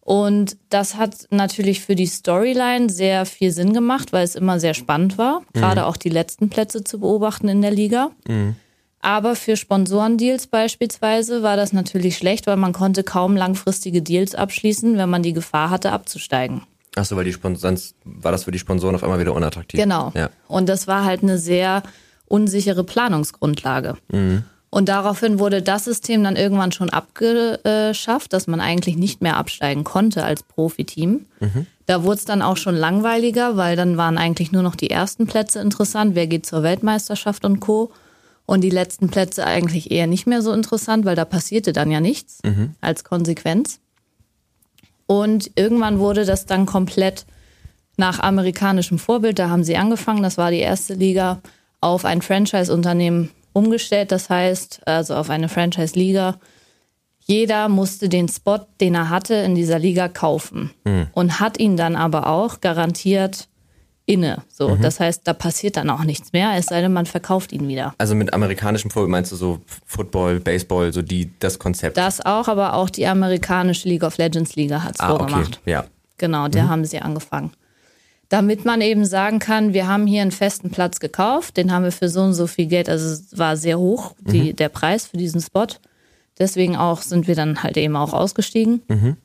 [0.00, 4.74] Und das hat natürlich für die Storyline sehr viel Sinn gemacht, weil es immer sehr
[4.74, 5.44] spannend war, mhm.
[5.60, 8.10] gerade auch die letzten Plätze zu beobachten in der Liga.
[8.28, 8.56] Mhm.
[9.04, 14.96] Aber für Sponsorendeals beispielsweise war das natürlich schlecht, weil man konnte kaum langfristige Deals abschließen,
[14.96, 16.62] wenn man die Gefahr hatte, abzusteigen.
[16.96, 19.78] Achso, weil die Sponsoren, sonst war das für die Sponsoren auf einmal wieder unattraktiv.
[19.78, 20.10] Genau.
[20.14, 20.30] Ja.
[20.48, 21.82] Und das war halt eine sehr
[22.24, 23.98] unsichere Planungsgrundlage.
[24.10, 24.44] Mhm.
[24.70, 29.84] Und daraufhin wurde das System dann irgendwann schon abgeschafft, dass man eigentlich nicht mehr absteigen
[29.84, 31.26] konnte als Profiteam.
[31.40, 31.66] Mhm.
[31.84, 35.26] Da wurde es dann auch schon langweiliger, weil dann waren eigentlich nur noch die ersten
[35.26, 36.14] Plätze interessant.
[36.14, 37.92] Wer geht zur Weltmeisterschaft und Co.
[38.46, 42.00] Und die letzten Plätze eigentlich eher nicht mehr so interessant, weil da passierte dann ja
[42.00, 42.74] nichts mhm.
[42.80, 43.80] als Konsequenz.
[45.06, 47.26] Und irgendwann wurde das dann komplett
[47.96, 49.38] nach amerikanischem Vorbild.
[49.38, 50.22] Da haben sie angefangen.
[50.22, 51.40] Das war die erste Liga
[51.80, 54.12] auf ein Franchise-Unternehmen umgestellt.
[54.12, 56.38] Das heißt, also auf eine Franchise-Liga.
[57.26, 61.06] Jeder musste den Spot, den er hatte, in dieser Liga kaufen mhm.
[61.12, 63.48] und hat ihn dann aber auch garantiert
[64.06, 64.42] inne.
[64.48, 64.82] So, mhm.
[64.82, 67.94] das heißt, da passiert dann auch nichts mehr, es sei denn, man verkauft ihn wieder.
[67.98, 71.96] Also mit amerikanischem Vorbild meinst du so Football, Baseball, so die das Konzept?
[71.96, 75.60] Das auch, aber auch die amerikanische League of Legends Liga hat es ah, vorgemacht.
[75.62, 75.70] Okay.
[75.70, 75.84] Ja.
[76.18, 76.68] Genau, der mhm.
[76.68, 77.52] haben sie angefangen
[78.34, 81.92] damit man eben sagen kann, wir haben hier einen festen Platz gekauft, den haben wir
[81.92, 84.56] für so und so viel Geld, also es war sehr hoch, die, mhm.
[84.56, 85.68] der Preis für diesen Spot.
[86.38, 88.82] Deswegen auch sind wir dann halt eben auch ausgestiegen.
[88.88, 89.16] Mhm.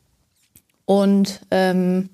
[0.85, 2.09] Und ähm,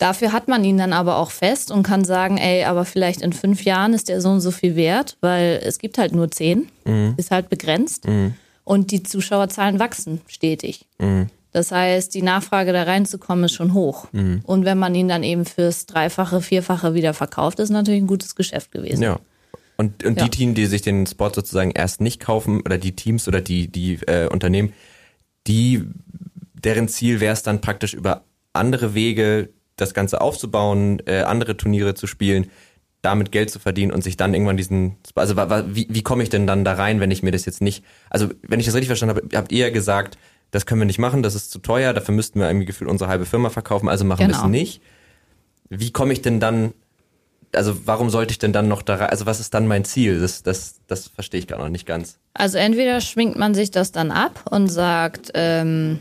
[0.00, 3.32] dafür hat man ihn dann aber auch fest und kann sagen, ey, aber vielleicht in
[3.32, 6.68] fünf Jahren ist der so und so viel wert, weil es gibt halt nur zehn,
[6.84, 7.14] mhm.
[7.16, 8.08] ist halt begrenzt.
[8.08, 8.34] Mhm.
[8.64, 10.86] Und die Zuschauerzahlen wachsen stetig.
[10.98, 11.28] Mhm.
[11.52, 14.06] Das heißt, die Nachfrage da reinzukommen ist schon hoch.
[14.12, 14.40] Mhm.
[14.44, 18.34] Und wenn man ihn dann eben fürs Dreifache, Vierfache wieder verkauft, ist natürlich ein gutes
[18.36, 19.02] Geschäft gewesen.
[19.02, 19.18] Ja.
[19.76, 20.24] Und, und ja.
[20.24, 23.68] die Teams, die sich den Spot sozusagen erst nicht kaufen, oder die Teams oder die,
[23.68, 24.72] die äh, Unternehmen,
[25.46, 25.84] die,
[26.54, 29.48] deren Ziel wäre es dann praktisch über andere Wege,
[29.80, 32.50] das Ganze aufzubauen, äh, andere Turniere zu spielen,
[33.02, 36.46] damit Geld zu verdienen und sich dann irgendwann diesen, also wie, wie komme ich denn
[36.46, 39.16] dann da rein, wenn ich mir das jetzt nicht, also wenn ich das richtig verstanden
[39.16, 40.18] habe, habt ihr ja gesagt,
[40.50, 43.08] das können wir nicht machen, das ist zu teuer, dafür müssten wir irgendwie gefühlt unsere
[43.08, 44.38] halbe Firma verkaufen, also machen genau.
[44.38, 44.82] wir es nicht.
[45.70, 46.74] Wie komme ich denn dann,
[47.52, 50.20] also warum sollte ich denn dann noch da rein, also was ist dann mein Ziel?
[50.20, 52.18] Das, das, das verstehe ich gar noch nicht ganz.
[52.34, 56.00] Also entweder schwingt man sich das dann ab und sagt, ähm,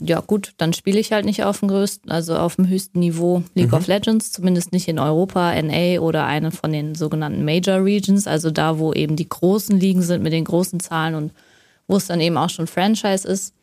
[0.00, 3.42] ja gut, dann spiele ich halt nicht auf dem größten, also auf dem höchsten Niveau
[3.54, 3.78] League mhm.
[3.78, 8.50] of Legends, zumindest nicht in Europa, NA oder eine von den sogenannten Major Regions, also
[8.50, 11.32] da, wo eben die großen Ligen sind mit den großen Zahlen und
[11.88, 13.54] wo es dann eben auch schon Franchise ist.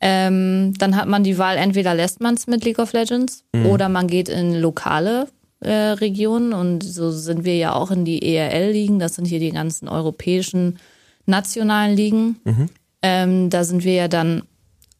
[0.00, 3.66] Ähm, dann hat man die Wahl, entweder lässt man es mit League of Legends mhm.
[3.66, 5.26] oder man geht in lokale
[5.60, 9.50] äh, Regionen und so sind wir ja auch in die ERL-Ligen, das sind hier die
[9.50, 10.78] ganzen europäischen
[11.26, 12.36] nationalen Ligen.
[12.44, 12.68] Mhm.
[13.02, 14.42] Ähm, da sind wir ja dann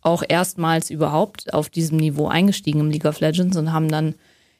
[0.08, 4.14] auch erstmals überhaupt auf diesem Niveau eingestiegen im League of Legends und haben dann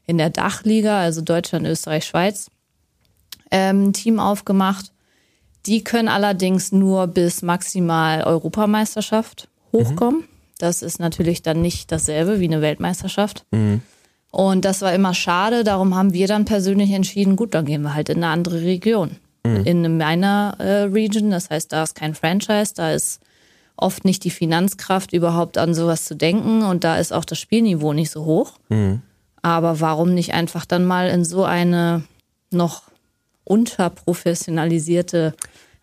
[0.07, 2.51] in der Dachliga, also Deutschland, Österreich, Schweiz,
[3.51, 4.93] ähm, ein Team aufgemacht.
[5.67, 10.21] Die können allerdings nur bis maximal Europameisterschaft hochkommen.
[10.21, 10.29] Mhm.
[10.59, 13.45] Das ist natürlich dann nicht dasselbe wie eine Weltmeisterschaft.
[13.51, 13.83] Mhm.
[14.31, 15.65] Und das war immer schade.
[15.65, 19.17] Darum haben wir dann persönlich entschieden, gut, dann gehen wir halt in eine andere Region.
[19.45, 19.65] Mhm.
[19.65, 23.21] In eine Minor äh, Region, das heißt, da ist kein Franchise, da ist
[23.79, 26.62] oft nicht die Finanzkraft, überhaupt an sowas zu denken.
[26.62, 28.59] Und da ist auch das Spielniveau nicht so hoch.
[28.69, 29.03] Mhm.
[29.41, 32.03] Aber warum nicht einfach dann mal in so eine
[32.51, 32.83] noch
[33.45, 35.35] unterprofessionalisierte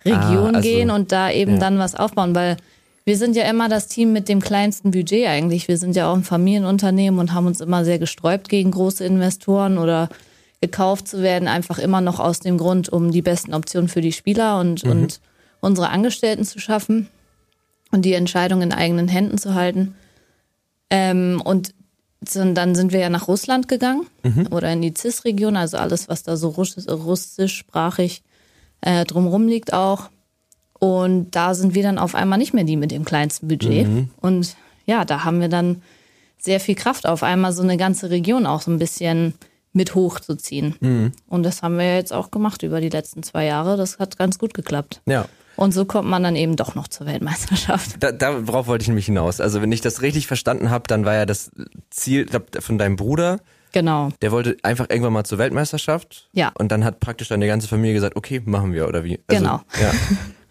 [0.03, 1.60] Region ah, also, gehen und da eben ja.
[1.60, 2.36] dann was aufbauen?
[2.36, 2.58] Weil
[3.05, 5.67] wir sind ja immer das Team mit dem kleinsten Budget eigentlich.
[5.67, 9.77] Wir sind ja auch ein Familienunternehmen und haben uns immer sehr gesträubt gegen große Investoren
[9.77, 10.10] oder
[10.60, 14.12] gekauft zu werden, einfach immer noch aus dem Grund, um die besten Optionen für die
[14.12, 14.91] Spieler und, mhm.
[14.91, 15.21] und
[15.62, 17.08] unsere Angestellten zu schaffen
[17.95, 19.95] und die Entscheidung in eigenen Händen zu halten.
[20.89, 21.73] Ähm, und
[22.34, 24.47] dann sind wir ja nach Russland gegangen mhm.
[24.51, 28.21] oder in die CIS-Region, also alles, was da so russischsprachig
[28.81, 30.10] äh, drumherum liegt auch.
[30.79, 33.88] Und da sind wir dann auf einmal nicht mehr die mit dem kleinsten Budget.
[33.88, 34.10] Mhm.
[34.17, 34.55] Und
[34.86, 35.81] ja, da haben wir dann
[36.38, 39.36] sehr viel Kraft, auf einmal so eine ganze Region auch so ein bisschen
[39.71, 40.75] mit hochzuziehen.
[40.81, 41.12] Mhm.
[41.27, 43.77] Und das haben wir jetzt auch gemacht über die letzten zwei Jahre.
[43.77, 45.01] Das hat ganz gut geklappt.
[45.05, 45.27] Ja.
[45.55, 47.95] Und so kommt man dann eben doch noch zur Weltmeisterschaft.
[47.99, 49.39] Da, darauf wollte ich nämlich hinaus.
[49.39, 51.51] Also wenn ich das richtig verstanden habe, dann war ja das
[51.89, 53.39] Ziel glaub, von deinem Bruder.
[53.71, 54.09] Genau.
[54.21, 56.29] Der wollte einfach irgendwann mal zur Weltmeisterschaft.
[56.31, 56.51] Ja.
[56.57, 59.19] Und dann hat praktisch deine ganze Familie gesagt, okay, machen wir oder wie?
[59.27, 59.61] Also, genau.
[59.81, 59.91] Ja.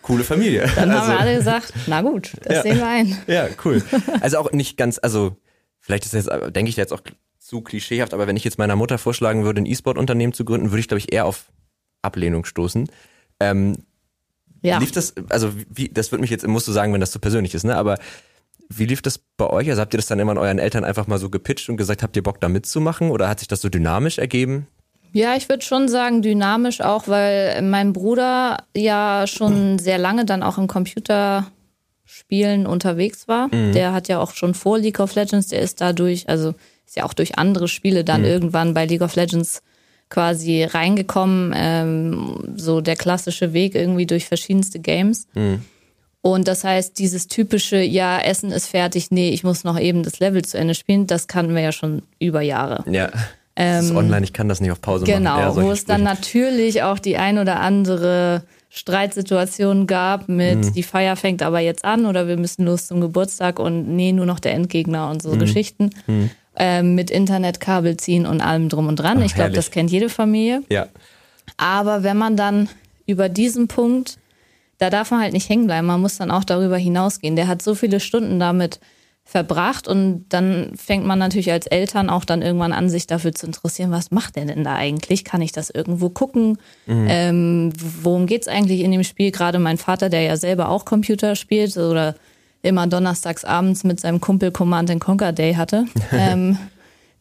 [0.03, 0.71] coole Familie.
[0.77, 3.17] Dann also, haben wir alle gesagt, na gut, das ja, sehen wir ein.
[3.27, 3.83] Ja, cool.
[4.21, 5.37] Also auch nicht ganz, also
[5.81, 7.01] vielleicht ist das jetzt, denke ich jetzt auch
[7.39, 10.81] zu klischeehaft, aber wenn ich jetzt meiner Mutter vorschlagen würde, ein E-Sport-Unternehmen zu gründen, würde
[10.81, 11.47] ich, glaube ich, eher auf
[12.03, 12.89] Ablehnung stoßen.
[13.41, 13.79] Ähm,
[14.65, 14.79] ja.
[14.79, 17.55] Lief das, also wie, das würde mich jetzt, musst du sagen, wenn das zu persönlich
[17.55, 17.77] ist, ne?
[17.77, 17.99] Aber
[18.71, 19.69] wie lief das bei euch?
[19.69, 22.03] Also habt ihr das dann immer an euren Eltern einfach mal so gepitcht und gesagt,
[22.03, 23.11] habt ihr Bock da mitzumachen?
[23.11, 24.67] Oder hat sich das so dynamisch ergeben?
[25.13, 30.43] Ja, ich würde schon sagen dynamisch auch, weil mein Bruder ja schon sehr lange dann
[30.43, 33.55] auch im Computerspielen unterwegs war.
[33.55, 33.73] Mhm.
[33.73, 36.55] Der hat ja auch schon vor League of Legends, der ist dadurch, also
[36.87, 38.29] ist ja auch durch andere Spiele dann mhm.
[38.29, 39.63] irgendwann bei League of Legends
[40.09, 41.53] quasi reingekommen.
[41.57, 45.27] Ähm, so der klassische Weg irgendwie durch verschiedenste Games.
[45.35, 45.63] Mhm.
[46.21, 50.21] Und das heißt, dieses typische, ja, Essen ist fertig, nee, ich muss noch eben das
[50.21, 52.85] Level zu Ende spielen, das kannten wir ja schon über Jahre.
[52.91, 53.11] Ja.
[53.57, 55.55] Ähm, ist online, ich kann das nicht auf Pause genau, machen.
[55.55, 60.73] Genau, wo es dann natürlich auch die ein oder andere Streitsituation gab mit mhm.
[60.73, 64.27] die Feier fängt aber jetzt an oder wir müssen los zum Geburtstag und nee, nur
[64.27, 65.39] noch der Endgegner und so mhm.
[65.39, 65.91] Geschichten.
[66.09, 66.31] Mhm.
[66.57, 69.19] Ähm, mit Internetkabel ziehen und allem drum und dran.
[69.21, 70.63] Ach, ich glaube, das kennt jede Familie.
[70.69, 70.87] Ja.
[71.57, 72.69] Aber wenn man dann
[73.07, 74.19] über diesen Punkt,
[74.79, 77.37] da darf man halt nicht hängen bleiben, man muss dann auch darüber hinausgehen.
[77.37, 78.81] Der hat so viele Stunden damit
[79.27, 83.47] verbracht und dann fängt man natürlich als Eltern auch dann irgendwann an, sich dafür zu
[83.47, 85.25] interessieren, was macht der denn da eigentlich?
[85.25, 86.59] Kann ich das irgendwo gucken?
[86.87, 87.07] Mhm.
[87.09, 89.31] Ähm, worum geht's eigentlich in dem Spiel?
[89.31, 92.17] Gerade mein Vater, der ja selber auch Computer spielt oder
[92.65, 96.59] immer donnerstags abends mit seinem Kumpel Command Conquer Day hatte, ähm,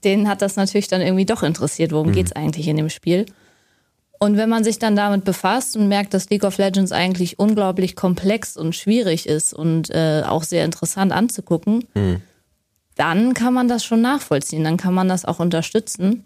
[0.04, 2.14] den hat das natürlich dann irgendwie doch interessiert, worum mhm.
[2.14, 3.26] geht's eigentlich in dem Spiel?
[4.20, 7.96] Und wenn man sich dann damit befasst und merkt, dass League of Legends eigentlich unglaublich
[7.96, 12.22] komplex und schwierig ist und äh, auch sehr interessant anzugucken, mhm.
[12.96, 16.26] dann kann man das schon nachvollziehen, dann kann man das auch unterstützen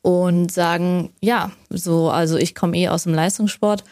[0.00, 3.84] und sagen, ja, so, also ich komme eh aus dem Leistungssport,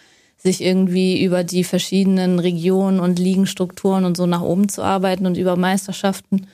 [0.45, 5.39] sich irgendwie über die verschiedenen Regionen und Ligenstrukturen und so nach oben zu arbeiten und
[5.39, 6.47] über Meisterschaften,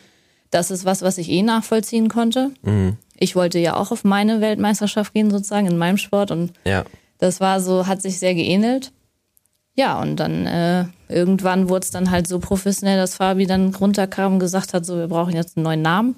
[0.51, 2.53] das ist was, was ich eh nachvollziehen konnte.
[2.63, 2.97] Mhm.
[3.19, 6.85] Ich wollte ja auch auf meine Weltmeisterschaft gehen, sozusagen, in meinem Sport und ja.
[7.19, 8.93] das war so, hat sich sehr geähnelt.
[9.75, 14.35] Ja, und dann äh, irgendwann wurde es dann halt so professionell, dass Fabi dann runterkam
[14.35, 16.17] und gesagt hat, so, wir brauchen jetzt einen neuen Namen.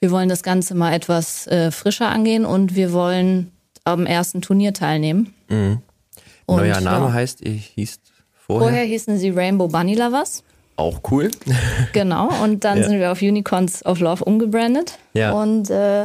[0.00, 3.52] Wir wollen das Ganze mal etwas äh, frischer angehen und wir wollen
[3.84, 5.32] am ersten Turnier teilnehmen.
[5.48, 5.78] Mhm.
[6.46, 7.12] Und, Neuer Name ja.
[7.12, 8.00] heißt, ihr hieß
[8.32, 8.68] vorher?
[8.68, 10.42] Vorher hießen sie Rainbow Bunny Lovers.
[10.76, 11.30] Auch cool.
[11.92, 12.84] genau, und dann ja.
[12.88, 14.98] sind wir auf Unicorns of Love umgebrandet.
[15.12, 15.32] Ja.
[15.32, 16.02] Und äh,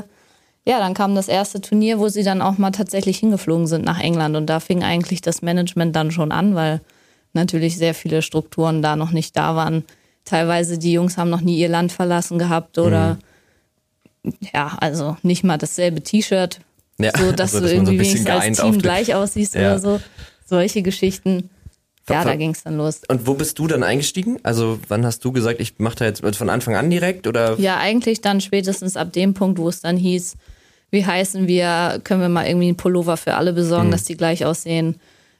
[0.68, 4.00] ja, dann kam das erste Turnier, wo sie dann auch mal tatsächlich hingeflogen sind nach
[4.02, 4.36] England.
[4.36, 6.82] Und da fing eigentlich das Management dann schon an, weil
[7.32, 9.86] natürlich sehr viele Strukturen da noch nicht da waren.
[10.26, 13.18] Teilweise die Jungs haben noch nie ihr Land verlassen gehabt oder
[14.24, 14.34] mhm.
[14.54, 16.60] ja, also nicht mal dasselbe T-Shirt,
[17.00, 19.62] ja, so dass, also, dass du irgendwie so wenigstens als Team gleich aussiehst ja.
[19.62, 20.02] oder so.
[20.46, 21.50] Solche Geschichten.
[22.10, 23.02] Ja, da ging es dann los.
[23.10, 24.40] Und wo bist du dann eingestiegen?
[24.44, 27.60] Also wann hast du gesagt, ich mache da jetzt von Anfang an direkt oder?
[27.60, 30.36] Ja, eigentlich dann spätestens ab dem Punkt, wo es dann hieß,
[30.90, 33.92] wie heißen wir, können wir mal irgendwie einen Pullover für alle besorgen, mhm.
[33.92, 34.96] dass die gleich aussehen,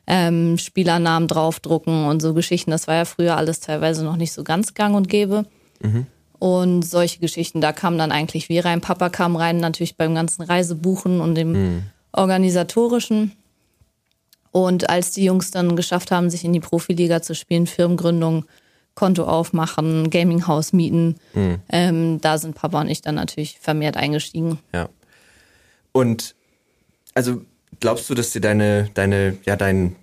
[0.08, 2.72] ähm, Spielernamen draufdrucken und so Geschichten.
[2.72, 5.46] Das war ja früher alles teilweise noch nicht so ganz gang und gäbe.
[5.82, 6.06] Mhm.
[6.40, 8.82] Und solche Geschichten, da kam dann eigentlich wie rein.
[8.82, 11.84] Papa kam rein, natürlich beim ganzen Reisebuchen und dem mhm.
[12.12, 13.32] organisatorischen.
[14.52, 18.46] Und als die Jungs dann geschafft haben, sich in die Profiliga zu spielen, Firmengründung,
[18.96, 21.60] Konto aufmachen, Gaminghaus mieten, mhm.
[21.70, 24.60] ähm, da sind Papa und ich dann natürlich vermehrt eingestiegen.
[24.74, 24.90] Ja.
[25.92, 26.36] Und
[27.14, 27.42] also
[27.80, 29.96] glaubst du, dass dir deine, deine, ja, dein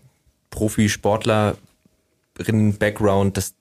[0.51, 3.55] Profisportlerinnen-Background, das,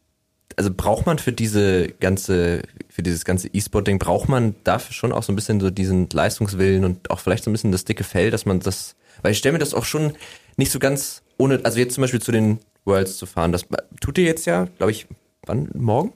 [0.57, 5.23] also braucht man für diese ganze, für dieses ganze E-Sport-Ding, braucht man dafür schon auch
[5.23, 8.31] so ein bisschen so diesen Leistungswillen und auch vielleicht so ein bisschen das dicke Fell,
[8.31, 10.13] dass man das, weil ich stelle mir das auch schon
[10.57, 13.65] nicht so ganz ohne, also jetzt zum Beispiel zu den Worlds zu fahren, das
[14.01, 15.07] tut ihr jetzt ja, glaube ich,
[15.45, 15.69] wann?
[15.73, 16.13] Morgen?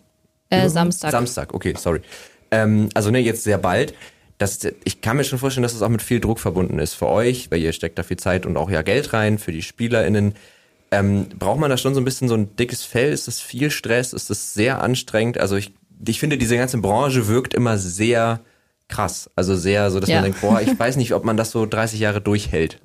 [0.49, 1.11] Äh, Samstag.
[1.11, 2.01] Samstag, okay, sorry.
[2.51, 3.93] Ähm, also ne, jetzt sehr bald.
[4.37, 7.07] Das, ich kann mir schon vorstellen, dass das auch mit viel Druck verbunden ist für
[7.07, 10.35] euch, weil ihr steckt da viel Zeit und auch ja Geld rein für die SpielerInnen.
[10.91, 13.11] Ähm, braucht man da schon so ein bisschen so ein dickes Fell?
[13.11, 14.13] Ist das viel Stress?
[14.13, 15.37] Ist das sehr anstrengend?
[15.37, 15.73] Also ich,
[16.05, 18.39] ich finde, diese ganze Branche wirkt immer sehr
[18.87, 19.29] krass.
[19.35, 20.15] Also sehr so, dass ja.
[20.15, 22.79] man denkt, boah, ich weiß nicht, ob man das so 30 Jahre durchhält.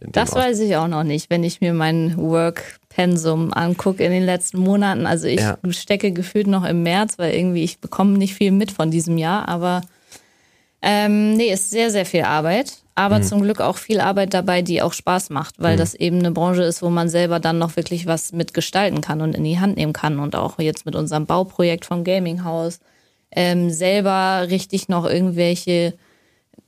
[0.00, 0.44] Das Ort.
[0.44, 5.06] weiß ich auch noch nicht, wenn ich mir mein Work-Pensum angucke in den letzten Monaten.
[5.06, 5.56] Also ich ja.
[5.70, 9.48] stecke gefühlt noch im März, weil irgendwie ich bekomme nicht viel mit von diesem Jahr,
[9.48, 9.82] aber
[10.86, 12.74] ähm, nee, ist sehr, sehr viel Arbeit.
[12.94, 13.22] Aber mhm.
[13.24, 15.78] zum Glück auch viel Arbeit dabei, die auch Spaß macht, weil mhm.
[15.78, 19.34] das eben eine Branche ist, wo man selber dann noch wirklich was mitgestalten kann und
[19.34, 20.20] in die Hand nehmen kann.
[20.20, 22.80] Und auch jetzt mit unserem Bauprojekt vom Gaming House
[23.32, 25.94] ähm, selber richtig noch irgendwelche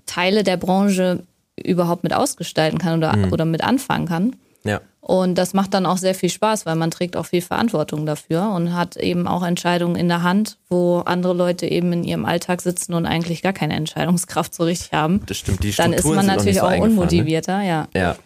[0.06, 1.22] Teile der Branche
[1.62, 3.32] überhaupt mit ausgestalten kann oder, mhm.
[3.32, 4.36] oder mit anfangen kann.
[4.66, 4.80] Ja.
[5.00, 8.50] Und das macht dann auch sehr viel Spaß, weil man trägt auch viel Verantwortung dafür
[8.50, 12.60] und hat eben auch Entscheidungen in der Hand, wo andere Leute eben in ihrem Alltag
[12.60, 15.22] sitzen und eigentlich gar keine Entscheidungskraft so richtig haben.
[15.26, 16.82] Das stimmt, die Dann ist man natürlich auch, so auch ne?
[16.82, 17.68] unmotivierter, ne?
[17.68, 17.88] ja.
[17.94, 18.16] Ja.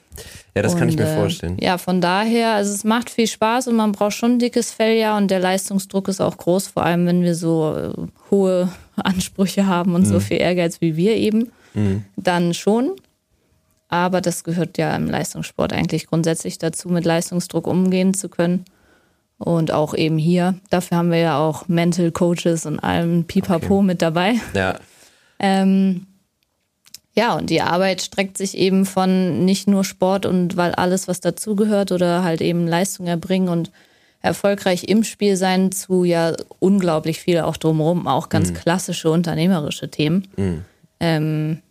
[0.55, 1.57] Ja, das und, kann ich mir äh, vorstellen.
[1.61, 4.97] ja, von daher, also es macht viel Spaß und man braucht schon ein dickes Fell,
[4.99, 9.67] ja, und der Leistungsdruck ist auch groß, vor allem wenn wir so äh, hohe Ansprüche
[9.67, 10.07] haben und mhm.
[10.07, 11.53] so viel Ehrgeiz wie wir eben.
[11.75, 12.05] Mhm.
[12.17, 12.93] Dann schon.
[13.91, 18.65] Aber das gehört ja im Leistungssport eigentlich grundsätzlich dazu, mit Leistungsdruck umgehen zu können.
[19.37, 20.55] Und auch eben hier.
[20.71, 23.87] Dafür haben wir ja auch Mental Coaches und allem Pipapo okay.
[23.87, 24.35] mit dabei.
[24.55, 24.79] Ja.
[25.39, 26.07] Ähm,
[27.15, 31.21] ja, und die Arbeit streckt sich eben von nicht nur Sport und weil alles, was
[31.21, 33.73] dazugehört oder halt eben Leistung erbringen und
[34.23, 38.55] erfolgreich im Spiel sein zu ja unglaublich viel auch drumherum, auch ganz mhm.
[38.55, 40.29] klassische unternehmerische Themen.
[40.37, 40.65] Mhm.
[41.01, 41.63] Ähm,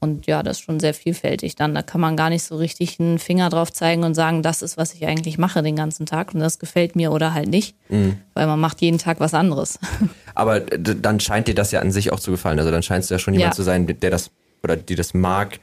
[0.00, 1.74] und ja, das ist schon sehr vielfältig dann.
[1.74, 4.76] Da kann man gar nicht so richtig einen Finger drauf zeigen und sagen, das ist,
[4.76, 8.18] was ich eigentlich mache den ganzen Tag und das gefällt mir oder halt nicht, mhm.
[8.34, 9.80] weil man macht jeden Tag was anderes.
[10.34, 12.60] Aber dann scheint dir das ja an sich auch zu gefallen.
[12.60, 13.56] Also dann scheinst du ja schon jemand ja.
[13.56, 14.30] zu sein, der das
[14.62, 15.58] oder die das mag,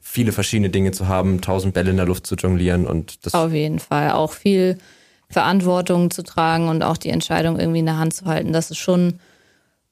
[0.00, 3.32] viele verschiedene Dinge zu haben, tausend Bälle in der Luft zu jonglieren und das.
[3.34, 4.12] Auf jeden Fall.
[4.12, 4.76] Auch viel
[5.30, 8.52] Verantwortung zu tragen und auch die Entscheidung irgendwie in der Hand zu halten.
[8.52, 9.20] Das ist schon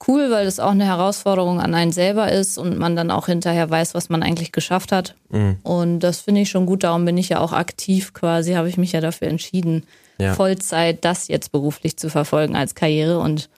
[0.07, 3.69] cool, weil es auch eine Herausforderung an einen selber ist und man dann auch hinterher
[3.69, 5.15] weiß, was man eigentlich geschafft hat.
[5.31, 5.59] Mhm.
[5.63, 6.85] Und das finde ich schon gut.
[6.85, 9.85] Darum bin ich ja auch aktiv quasi, habe ich mich ja dafür entschieden,
[10.19, 10.35] ja.
[10.35, 13.49] Vollzeit das jetzt beruflich zu verfolgen als Karriere und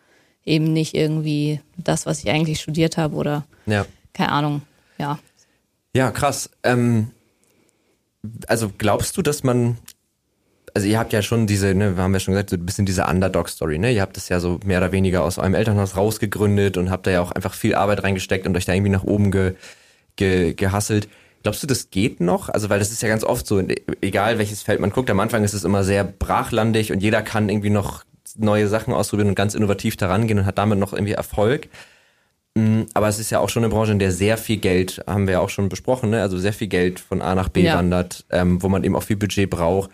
[0.45, 3.87] eben nicht irgendwie das, was ich eigentlich studiert habe oder ja.
[4.13, 4.63] keine Ahnung.
[4.99, 5.19] Ja.
[5.95, 6.51] Ja, krass.
[6.63, 7.11] Ähm,
[8.47, 9.79] also glaubst du, dass man
[10.75, 12.87] also ihr habt ja schon diese, ne, wir haben ja schon gesagt, so ein bisschen
[12.87, 13.93] diese Underdog-Story, ne?
[13.93, 17.11] Ihr habt das ja so mehr oder weniger aus eurem Elternhaus rausgegründet und habt da
[17.11, 19.55] ja auch einfach viel Arbeit reingesteckt und euch da irgendwie nach oben ge,
[20.17, 21.09] ge, gehasselt.
[21.43, 22.49] Glaubst du, das geht noch?
[22.49, 23.63] Also, weil das ist ja ganz oft so,
[24.03, 27.49] egal welches Feld man guckt, am Anfang ist es immer sehr brachlandig und jeder kann
[27.49, 28.05] irgendwie noch
[28.37, 31.69] neue Sachen ausprobieren und ganz innovativ daran gehen und hat damit noch irgendwie Erfolg.
[32.55, 35.27] Mm, aber es ist ja auch schon eine Branche, in der sehr viel Geld, haben
[35.27, 36.23] wir ja auch schon besprochen, ne?
[36.23, 37.77] also sehr viel Geld von A nach B ja.
[37.77, 39.91] wandert, ähm, wo man eben auch viel Budget braucht.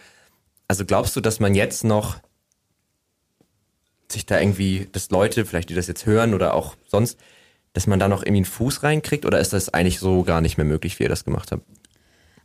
[0.69, 2.17] Also glaubst du, dass man jetzt noch
[4.11, 7.19] sich da irgendwie, dass Leute, vielleicht die das jetzt hören oder auch sonst,
[7.73, 10.57] dass man da noch irgendwie einen Fuß reinkriegt oder ist das eigentlich so gar nicht
[10.57, 11.65] mehr möglich, wie ihr das gemacht habt?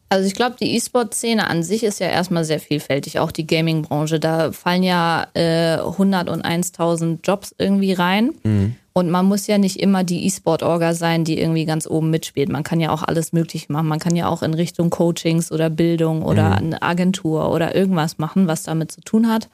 [0.10, 4.20] Also ich glaube, die E-Sport-Szene an sich ist ja erstmal sehr vielfältig, auch die Gaming-Branche.
[4.20, 8.34] Da fallen ja äh, 101.000 Jobs irgendwie rein.
[8.44, 8.76] Mhm.
[8.94, 12.50] Und man muss ja nicht immer die E-Sport-Orga sein, die irgendwie ganz oben mitspielt.
[12.50, 13.88] Man kann ja auch alles Mögliche machen.
[13.88, 16.56] Man kann ja auch in Richtung Coachings oder Bildung oder mhm.
[16.56, 19.50] eine Agentur oder irgendwas machen, was damit zu tun hat.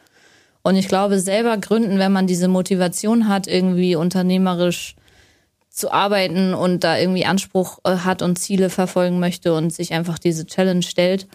[0.64, 4.96] Und ich glaube, selber gründen, wenn man diese Motivation hat, irgendwie unternehmerisch
[5.70, 10.18] zu arbeiten und da irgendwie Anspruch äh, hat und Ziele verfolgen möchte und sich einfach
[10.18, 11.28] diese Challenge stellt.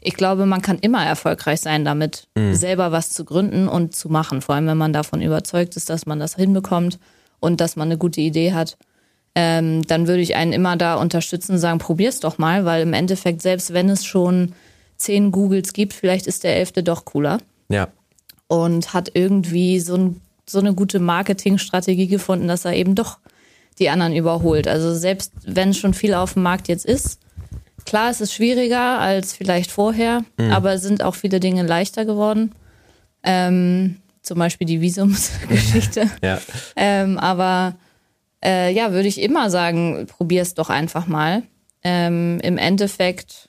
[0.00, 2.54] Ich glaube, man kann immer erfolgreich sein damit, mhm.
[2.54, 4.42] selber was zu gründen und zu machen.
[4.42, 6.98] Vor allem, wenn man davon überzeugt ist, dass man das hinbekommt
[7.44, 8.76] und dass man eine gute Idee hat.
[9.34, 12.92] Ähm, dann würde ich einen immer da unterstützen und sagen, probier's doch mal, weil im
[12.92, 14.52] Endeffekt, selbst wenn es schon
[14.96, 17.38] zehn Googles gibt, vielleicht ist der elfte doch cooler.
[17.68, 17.88] Ja.
[18.46, 23.18] Und hat irgendwie so, ein, so eine gute Marketingstrategie gefunden, dass er eben doch
[23.78, 24.68] die anderen überholt.
[24.68, 27.18] Also selbst wenn schon viel auf dem Markt jetzt ist,
[27.84, 30.52] klar, es ist schwieriger als vielleicht vorher, mhm.
[30.52, 32.52] aber es sind auch viele Dinge leichter geworden.
[33.24, 36.10] Ähm, zum Beispiel die Visumsgeschichte.
[36.22, 36.40] ja.
[36.74, 37.76] Ähm, aber
[38.44, 41.42] äh, ja, würde ich immer sagen, probier es doch einfach mal.
[41.82, 43.48] Ähm, Im Endeffekt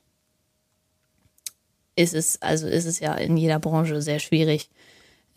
[1.95, 4.69] ist es, also ist es ja in jeder Branche sehr schwierig,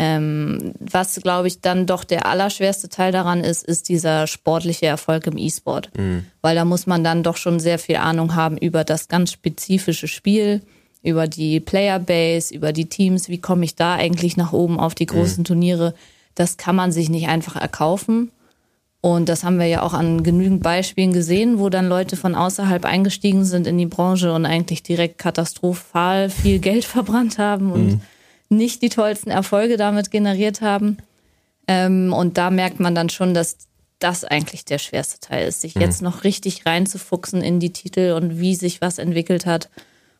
[0.00, 5.26] ähm, was, glaube ich, dann doch der allerschwerste Teil daran ist, ist dieser sportliche Erfolg
[5.26, 5.90] im E-Sport.
[5.98, 6.26] Mhm.
[6.40, 10.06] Weil da muss man dann doch schon sehr viel Ahnung haben über das ganz spezifische
[10.06, 10.62] Spiel,
[11.02, 13.28] über die Playerbase, über die Teams.
[13.28, 15.44] Wie komme ich da eigentlich nach oben auf die großen mhm.
[15.44, 15.94] Turniere?
[16.34, 18.30] Das kann man sich nicht einfach erkaufen.
[19.00, 22.84] Und das haben wir ja auch an genügend Beispielen gesehen, wo dann Leute von außerhalb
[22.84, 28.00] eingestiegen sind in die Branche und eigentlich direkt katastrophal viel Geld verbrannt haben und mhm
[28.48, 30.98] nicht die tollsten Erfolge damit generiert haben.
[31.66, 33.58] Ähm, und da merkt man dann schon, dass
[33.98, 35.82] das eigentlich der schwerste Teil ist, sich mhm.
[35.82, 39.68] jetzt noch richtig reinzufuchsen in die Titel und wie sich was entwickelt hat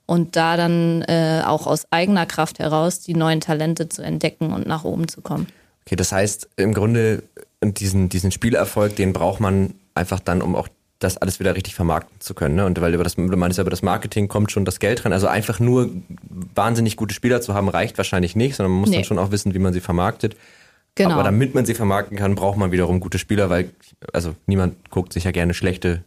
[0.08, 4.66] und da dann äh, auch aus eigener Kraft heraus die neuen Talente zu entdecken und
[4.66, 5.46] nach oben zu kommen.
[5.84, 7.22] Okay, das heißt im Grunde
[7.62, 10.68] diesen, diesen Spielerfolg, den braucht man einfach dann, um auch
[10.98, 12.54] das alles wieder richtig vermarkten zu können.
[12.54, 12.64] Ne?
[12.64, 15.12] Und weil über das, du meinst, über das Marketing kommt schon das Geld dran.
[15.12, 15.90] Also einfach nur
[16.54, 18.96] wahnsinnig gute Spieler zu haben, reicht wahrscheinlich nicht, sondern man muss nee.
[18.96, 20.36] dann schon auch wissen, wie man sie vermarktet.
[20.94, 21.10] Genau.
[21.10, 23.70] Aber damit man sie vermarkten kann, braucht man wiederum gute Spieler, weil
[24.14, 26.02] also niemand guckt sich ja gerne schlechte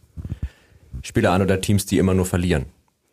[1.02, 2.66] Spieler an oder Teams, die immer nur verlieren.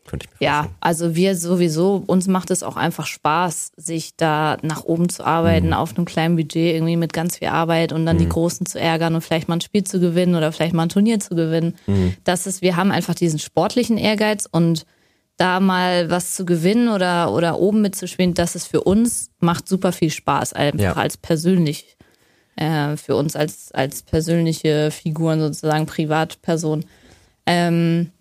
[0.09, 0.77] Könnte ich mir ja, vorstellen.
[0.79, 5.67] also wir sowieso, uns macht es auch einfach Spaß, sich da nach oben zu arbeiten,
[5.67, 5.73] mhm.
[5.73, 8.21] auf einem kleinen Budget, irgendwie mit ganz viel Arbeit und dann mhm.
[8.21, 10.89] die Großen zu ärgern und vielleicht mal ein Spiel zu gewinnen oder vielleicht mal ein
[10.89, 11.75] Turnier zu gewinnen.
[11.85, 12.15] Mhm.
[12.23, 14.85] Das ist, wir haben einfach diesen sportlichen Ehrgeiz und
[15.37, 19.91] da mal was zu gewinnen oder, oder oben mitzuspielen, das ist für uns, macht super
[19.91, 20.93] viel Spaß, einfach ja.
[20.93, 21.97] als persönlich,
[22.55, 26.83] äh, für uns als, als persönliche Figuren sozusagen, Privatperson.
[27.45, 28.11] Ähm,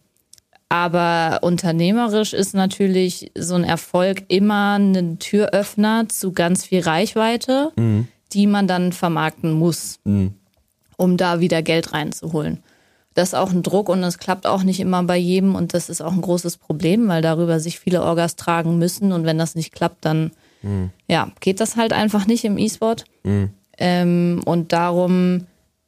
[0.68, 8.08] aber unternehmerisch ist natürlich so ein Erfolg immer ein Türöffner zu ganz viel Reichweite, mhm.
[8.32, 10.34] die man dann vermarkten muss, mhm.
[10.96, 12.62] um da wieder Geld reinzuholen.
[13.14, 15.88] Das ist auch ein Druck und das klappt auch nicht immer bei jedem und das
[15.88, 19.54] ist auch ein großes Problem, weil darüber sich viele Orgas tragen müssen und wenn das
[19.54, 20.90] nicht klappt, dann mhm.
[21.08, 23.06] ja, geht das halt einfach nicht im E-Sport.
[23.24, 23.50] Mhm.
[23.78, 25.46] Ähm, und darum,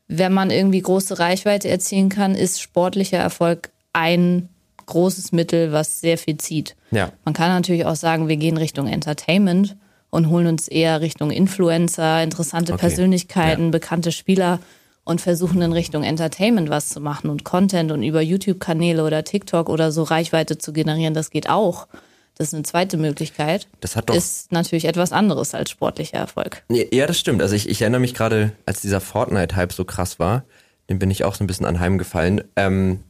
[0.09, 4.49] wenn man irgendwie große Reichweite erzielen kann, ist sportlicher Erfolg ein
[4.91, 6.77] großes Mittel, was sehr viel zieht.
[6.91, 7.13] Ja.
[7.25, 9.77] Man kann natürlich auch sagen, wir gehen Richtung Entertainment
[10.11, 12.81] und holen uns eher Richtung Influencer, interessante okay.
[12.81, 13.71] Persönlichkeiten, ja.
[13.71, 14.59] bekannte Spieler
[15.05, 19.69] und versuchen in Richtung Entertainment was zu machen und Content und über YouTube-Kanäle oder TikTok
[19.69, 21.15] oder so Reichweite zu generieren.
[21.15, 21.89] Das geht auch.
[22.37, 23.69] Das ist eine zweite Möglichkeit.
[23.81, 26.63] Das hat doch ist natürlich etwas anderes als sportlicher Erfolg.
[26.71, 27.43] Ja, das stimmt.
[27.43, 30.45] Also ich, ich erinnere mich gerade, als dieser Fortnite-Hype so krass war,
[30.89, 32.43] dem bin ich auch so ein bisschen anheimgefallen.
[32.57, 33.01] Ähm,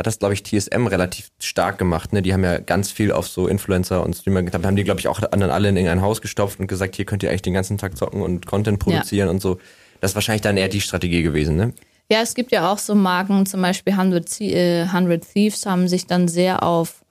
[0.00, 2.14] hat das, glaube ich, TSM relativ stark gemacht.
[2.14, 2.22] Ne?
[2.22, 4.64] Die haben ja ganz viel auf so Influencer und Streamer getan.
[4.64, 7.22] Haben die, glaube ich, auch dann alle in irgendein Haus gestopft und gesagt, hier könnt
[7.22, 9.30] ihr eigentlich den ganzen Tag zocken und Content produzieren ja.
[9.30, 9.58] und so.
[10.00, 11.74] Das ist wahrscheinlich dann eher die Strategie gewesen, ne?
[12.10, 16.06] Ja, es gibt ja auch so Marken, zum Beispiel 100, äh, 100 Thieves haben sich
[16.06, 17.04] dann sehr auf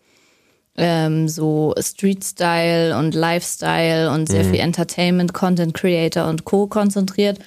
[0.76, 4.52] ähm, so Street-Style und Lifestyle und sehr mhm.
[4.52, 6.68] viel Entertainment, Content Creator und Co.
[6.68, 7.38] konzentriert,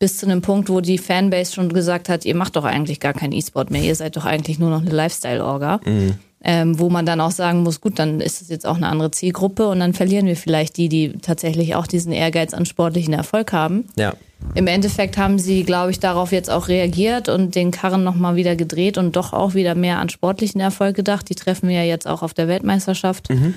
[0.00, 3.12] bis zu einem Punkt, wo die Fanbase schon gesagt hat, ihr macht doch eigentlich gar
[3.12, 5.80] kein E-Sport mehr, ihr seid doch eigentlich nur noch eine Lifestyle-Orga.
[5.84, 6.14] Mhm.
[6.42, 9.10] Ähm, wo man dann auch sagen muss, gut, dann ist es jetzt auch eine andere
[9.10, 13.52] Zielgruppe und dann verlieren wir vielleicht die, die tatsächlich auch diesen Ehrgeiz an sportlichen Erfolg
[13.52, 13.84] haben.
[13.98, 14.14] Ja.
[14.54, 18.56] Im Endeffekt haben sie, glaube ich, darauf jetzt auch reagiert und den Karren nochmal wieder
[18.56, 21.28] gedreht und doch auch wieder mehr an sportlichen Erfolg gedacht.
[21.28, 23.28] Die treffen wir ja jetzt auch auf der Weltmeisterschaft.
[23.28, 23.54] Mhm.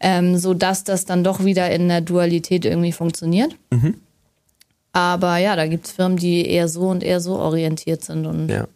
[0.00, 3.56] Ähm, so dass das dann doch wieder in der Dualität irgendwie funktioniert.
[3.70, 3.94] Mhm.
[4.92, 8.48] Aber ja, da gibt es Firmen, die eher so und eher so orientiert sind und
[8.48, 8.66] ja.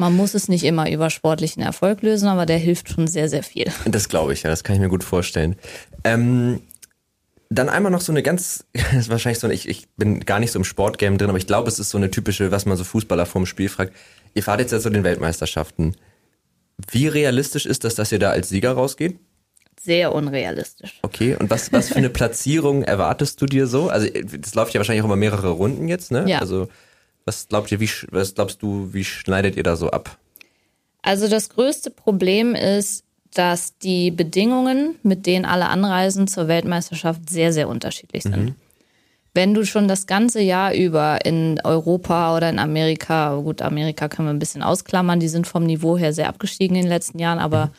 [0.00, 3.42] Man muss es nicht immer über sportlichen Erfolg lösen, aber der hilft schon sehr, sehr
[3.42, 3.70] viel.
[3.84, 5.56] Das glaube ich, ja, das kann ich mir gut vorstellen.
[6.04, 6.62] Ähm,
[7.50, 10.40] dann einmal noch so eine ganz, das ist wahrscheinlich so eine, ich, ich bin gar
[10.40, 12.78] nicht so im Sportgame drin, aber ich glaube, es ist so eine typische, was man
[12.78, 13.92] so Fußballer vorm Spiel fragt.
[14.32, 15.94] Ihr fahrt jetzt ja zu den Weltmeisterschaften.
[16.90, 19.18] Wie realistisch ist das, dass ihr da als Sieger rausgeht?
[19.82, 20.98] Sehr unrealistisch.
[21.02, 23.88] Okay, und was, was für eine Platzierung erwartest du dir so?
[23.88, 26.24] Also, das läuft ja wahrscheinlich auch über mehrere Runden jetzt, ne?
[26.28, 26.40] Ja.
[26.40, 26.68] Also,
[27.24, 30.18] was glaubt ihr, wie, was glaubst du, wie schneidet ihr da so ab?
[31.02, 37.52] Also das größte Problem ist, dass die Bedingungen, mit denen alle anreisen zur Weltmeisterschaft, sehr,
[37.52, 38.36] sehr unterschiedlich sind.
[38.36, 38.54] Mhm.
[39.32, 44.26] Wenn du schon das ganze Jahr über in Europa oder in Amerika, gut, Amerika können
[44.26, 47.38] wir ein bisschen ausklammern, die sind vom Niveau her sehr abgestiegen in den letzten Jahren,
[47.38, 47.70] aber mhm.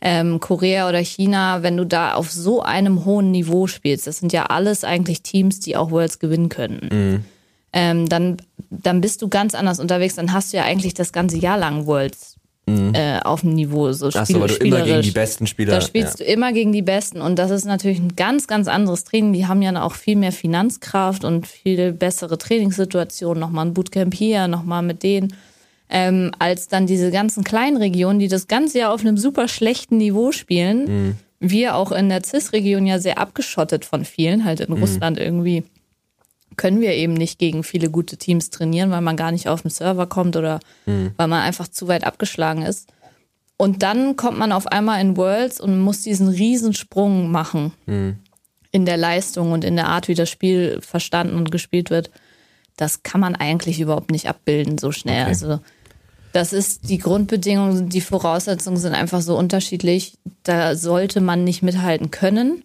[0.00, 4.32] Ähm, Korea oder China, wenn du da auf so einem hohen Niveau spielst, das sind
[4.32, 6.88] ja alles eigentlich Teams, die auch Worlds gewinnen können.
[6.90, 7.24] Mhm
[7.72, 8.38] ähm, dann,
[8.70, 10.14] dann bist du ganz anders unterwegs.
[10.14, 12.36] Dann hast du ja eigentlich das ganze Jahr lang Worlds
[12.66, 12.94] mhm.
[12.94, 13.92] äh, auf dem Niveau.
[13.92, 15.74] So Ach so, weil du immer gegen die besten Spieler.
[15.74, 16.26] Da spielst ja.
[16.26, 17.20] du immer gegen die Besten.
[17.20, 19.32] Und das ist natürlich ein ganz, ganz anderes Training.
[19.32, 23.40] Die haben ja auch viel mehr Finanzkraft und viel bessere Trainingssituationen.
[23.40, 25.34] Nochmal ein Bootcamp hier, nochmal mit denen.
[25.90, 29.96] Ähm, als dann diese ganzen kleinen Regionen, die das ganze Jahr auf einem super schlechten
[29.96, 30.84] Niveau spielen.
[30.84, 31.14] Mhm.
[31.40, 34.80] Wir auch in der CIS-Region ja sehr abgeschottet von vielen, halt in mhm.
[34.80, 35.64] Russland irgendwie
[36.58, 39.70] können wir eben nicht gegen viele gute Teams trainieren, weil man gar nicht auf den
[39.70, 41.12] Server kommt oder mhm.
[41.16, 42.92] weil man einfach zu weit abgeschlagen ist.
[43.56, 48.18] Und dann kommt man auf einmal in Worlds und muss diesen Riesensprung machen mhm.
[48.70, 52.10] in der Leistung und in der Art, wie das Spiel verstanden und gespielt wird.
[52.76, 55.22] Das kann man eigentlich überhaupt nicht abbilden so schnell.
[55.22, 55.28] Okay.
[55.28, 55.60] Also
[56.32, 60.18] das ist die Grundbedingung, die Voraussetzungen sind einfach so unterschiedlich.
[60.42, 62.64] Da sollte man nicht mithalten können.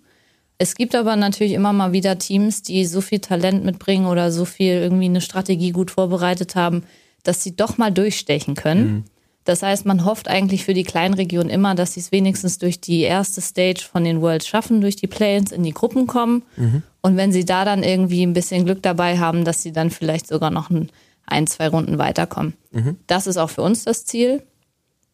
[0.58, 4.46] Es gibt aber natürlich immer mal wieder Teams, die so viel Talent mitbringen oder so
[4.46, 6.84] viel irgendwie eine Strategie gut vorbereitet haben,
[7.24, 8.86] dass sie doch mal durchstechen können.
[8.86, 9.04] Mhm.
[9.46, 13.02] Das heißt, man hofft eigentlich für die Kleinregion immer, dass sie es wenigstens durch die
[13.02, 16.44] erste Stage von den Worlds schaffen, durch die Play-ins in die Gruppen kommen.
[16.56, 16.84] Mhm.
[17.02, 20.28] Und wenn sie da dann irgendwie ein bisschen Glück dabei haben, dass sie dann vielleicht
[20.28, 20.90] sogar noch ein,
[21.26, 22.54] ein zwei Runden weiterkommen.
[22.72, 22.98] Mhm.
[23.08, 24.44] Das ist auch für uns das Ziel.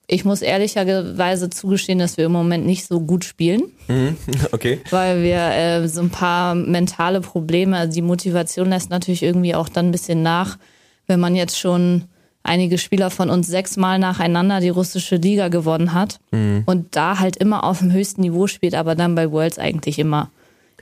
[0.07, 3.63] Ich muss ehrlicherweise zugestehen, dass wir im Moment nicht so gut spielen.
[3.87, 4.17] Mhm.
[4.51, 4.81] Okay.
[4.89, 9.69] Weil wir äh, so ein paar mentale Probleme, also die Motivation lässt natürlich irgendwie auch
[9.69, 10.57] dann ein bisschen nach,
[11.05, 12.05] wenn man jetzt schon
[12.41, 16.63] einige Spieler von uns sechsmal nacheinander die russische Liga gewonnen hat mhm.
[16.65, 20.31] und da halt immer auf dem höchsten Niveau spielt, aber dann bei Worlds eigentlich immer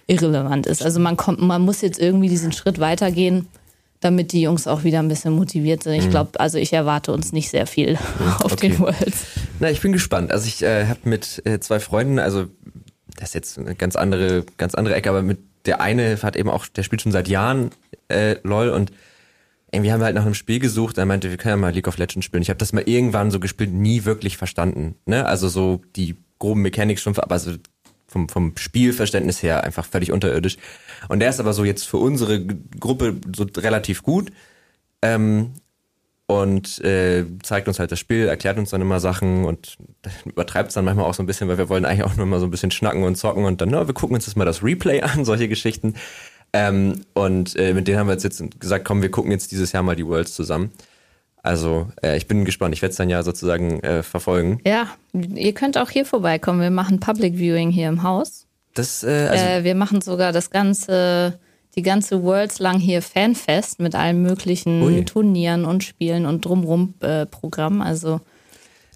[0.07, 0.81] irrelevant ist.
[0.81, 3.47] Also man kommt, man muss jetzt irgendwie diesen Schritt weitergehen
[3.99, 5.93] damit die Jungs auch wieder ein bisschen motiviert sind.
[5.93, 6.11] Ich mhm.
[6.11, 8.69] glaube, also ich erwarte uns nicht sehr viel mhm, auf okay.
[8.69, 9.25] den Worlds.
[9.59, 10.31] Na, ich bin gespannt.
[10.31, 12.47] Also ich äh, habe mit äh, zwei Freunden, also
[13.15, 16.49] das ist jetzt eine ganz andere, ganz andere Ecke, aber mit der eine hat eben
[16.49, 17.71] auch, der spielt schon seit Jahren
[18.09, 18.91] äh, LOL und
[19.71, 20.97] irgendwie haben wir halt nach einem Spiel gesucht.
[20.97, 22.41] Er meinte, wir können ja mal League of Legends spielen.
[22.41, 24.95] Ich habe das mal irgendwann so gespielt, nie wirklich verstanden.
[25.05, 25.25] Ne?
[25.25, 27.51] Also so die groben Mechanics schon, aber so
[28.07, 30.57] vom, vom Spielverständnis her einfach völlig unterirdisch.
[31.09, 34.31] Und der ist aber so jetzt für unsere Gruppe so relativ gut.
[35.01, 35.51] Ähm,
[36.29, 39.77] und äh, zeigt uns halt das Spiel, erklärt uns dann immer Sachen und
[40.25, 42.41] übertreibt es dann manchmal auch so ein bisschen, weil wir wollen eigentlich auch nur mal
[42.41, 44.61] so ein bisschen schnacken und zocken und dann, na, wir gucken uns jetzt mal das
[44.61, 45.95] Replay an, solche Geschichten.
[46.53, 49.71] Ähm, und äh, mit denen haben wir jetzt, jetzt gesagt, komm, wir gucken jetzt dieses
[49.71, 50.71] Jahr mal die Worlds zusammen.
[51.47, 52.75] Also äh, ich bin gespannt.
[52.75, 54.59] Ich werde es dann ja sozusagen äh, verfolgen.
[54.65, 56.59] Ja, ihr könnt auch hier vorbeikommen.
[56.59, 58.47] Wir machen Public Viewing hier im Haus.
[58.73, 61.39] Das, äh, also äh, wir machen sogar das ganze,
[61.77, 65.05] die ganze Worlds lang hier Fanfest mit allen möglichen Ui.
[65.05, 67.81] Turnieren und Spielen und drumrum äh, Programm.
[67.81, 68.19] Also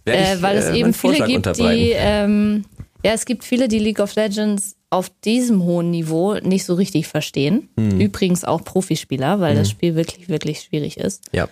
[0.03, 2.65] ich, äh, weil es eben viele gibt, die ähm,
[3.01, 7.07] ja, es gibt viele, die League of Legends auf diesem hohen Niveau nicht so richtig
[7.07, 7.69] verstehen.
[7.77, 8.01] Hm.
[8.01, 9.59] Übrigens auch Profispieler, weil hm.
[9.59, 11.23] das Spiel wirklich, wirklich schwierig ist.
[11.31, 11.47] Ja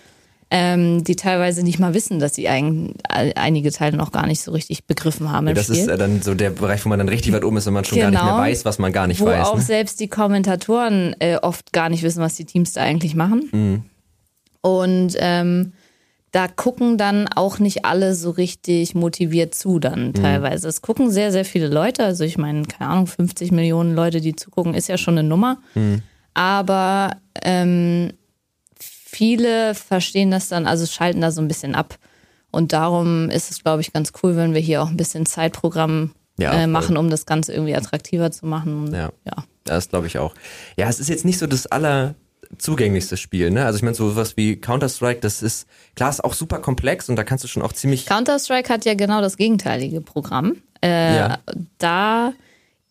[0.52, 4.50] ähm, die teilweise nicht mal wissen, dass sie ein, einige Teile noch gar nicht so
[4.50, 5.46] richtig begriffen haben.
[5.46, 5.76] Ja, das Spiel.
[5.76, 7.84] ist äh, dann so der Bereich, wo man dann richtig weit oben ist, wenn man
[7.84, 8.42] schon genau, gar nicht mehr genau.
[8.42, 9.46] weiß, was man gar nicht wo weiß.
[9.46, 9.62] Wo auch ne?
[9.62, 13.48] selbst die Kommentatoren äh, oft gar nicht wissen, was die Teams da eigentlich machen.
[13.52, 13.82] Mhm.
[14.62, 15.72] Und ähm,
[16.32, 20.14] da gucken dann auch nicht alle so richtig motiviert zu dann mhm.
[20.14, 20.66] teilweise.
[20.66, 20.70] Mhm.
[20.70, 22.04] Es gucken sehr, sehr viele Leute.
[22.04, 25.58] Also ich meine, keine Ahnung, 50 Millionen Leute, die zugucken, ist ja schon eine Nummer.
[25.74, 26.02] Mhm.
[26.34, 28.12] Aber ähm,
[29.10, 31.98] viele verstehen das dann, also schalten da so ein bisschen ab.
[32.50, 36.12] Und darum ist es, glaube ich, ganz cool, wenn wir hier auch ein bisschen Zeitprogramm
[36.38, 38.92] ja, äh, machen, um das Ganze irgendwie attraktiver zu machen.
[38.92, 39.44] Ja, ja.
[39.64, 40.34] das glaube ich auch.
[40.76, 42.14] Ja, es ist jetzt nicht so das aller
[42.58, 43.64] zugänglichste Spiel, ne?
[43.64, 47.16] Also ich meine, so was wie Counter-Strike, das ist, klar, ist auch super komplex und
[47.16, 48.06] da kannst du schon auch ziemlich.
[48.06, 50.56] Counter-Strike hat ja genau das gegenteilige Programm.
[50.82, 51.38] Äh, ja.
[51.78, 52.32] Da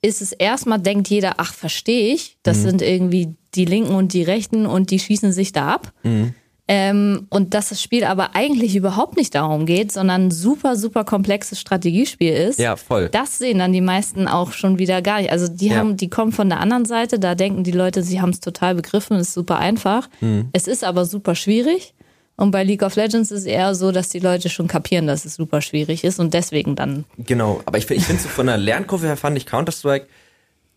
[0.01, 2.61] ist es erstmal, denkt jeder, ach, verstehe ich, das mhm.
[2.63, 5.91] sind irgendwie die Linken und die Rechten und die schießen sich da ab.
[6.03, 6.33] Mhm.
[6.71, 11.03] Ähm, und dass das Spiel aber eigentlich überhaupt nicht darum geht, sondern ein super, super
[11.03, 12.59] komplexes Strategiespiel ist.
[12.59, 13.09] Ja, voll.
[13.09, 15.31] Das sehen dann die meisten auch schon wieder gar nicht.
[15.31, 15.77] Also die ja.
[15.77, 18.75] haben, die kommen von der anderen Seite, da denken die Leute, sie haben es total
[18.75, 20.09] begriffen, es ist super einfach.
[20.21, 20.49] Mhm.
[20.51, 21.95] Es ist aber super schwierig.
[22.39, 25.25] Und bei League of Legends ist es eher so, dass die Leute schon kapieren, dass
[25.25, 27.03] es super schwierig ist und deswegen dann.
[27.17, 30.07] Genau, aber ich, ich finde so von der Lernkurve her fand ich Counter-Strike,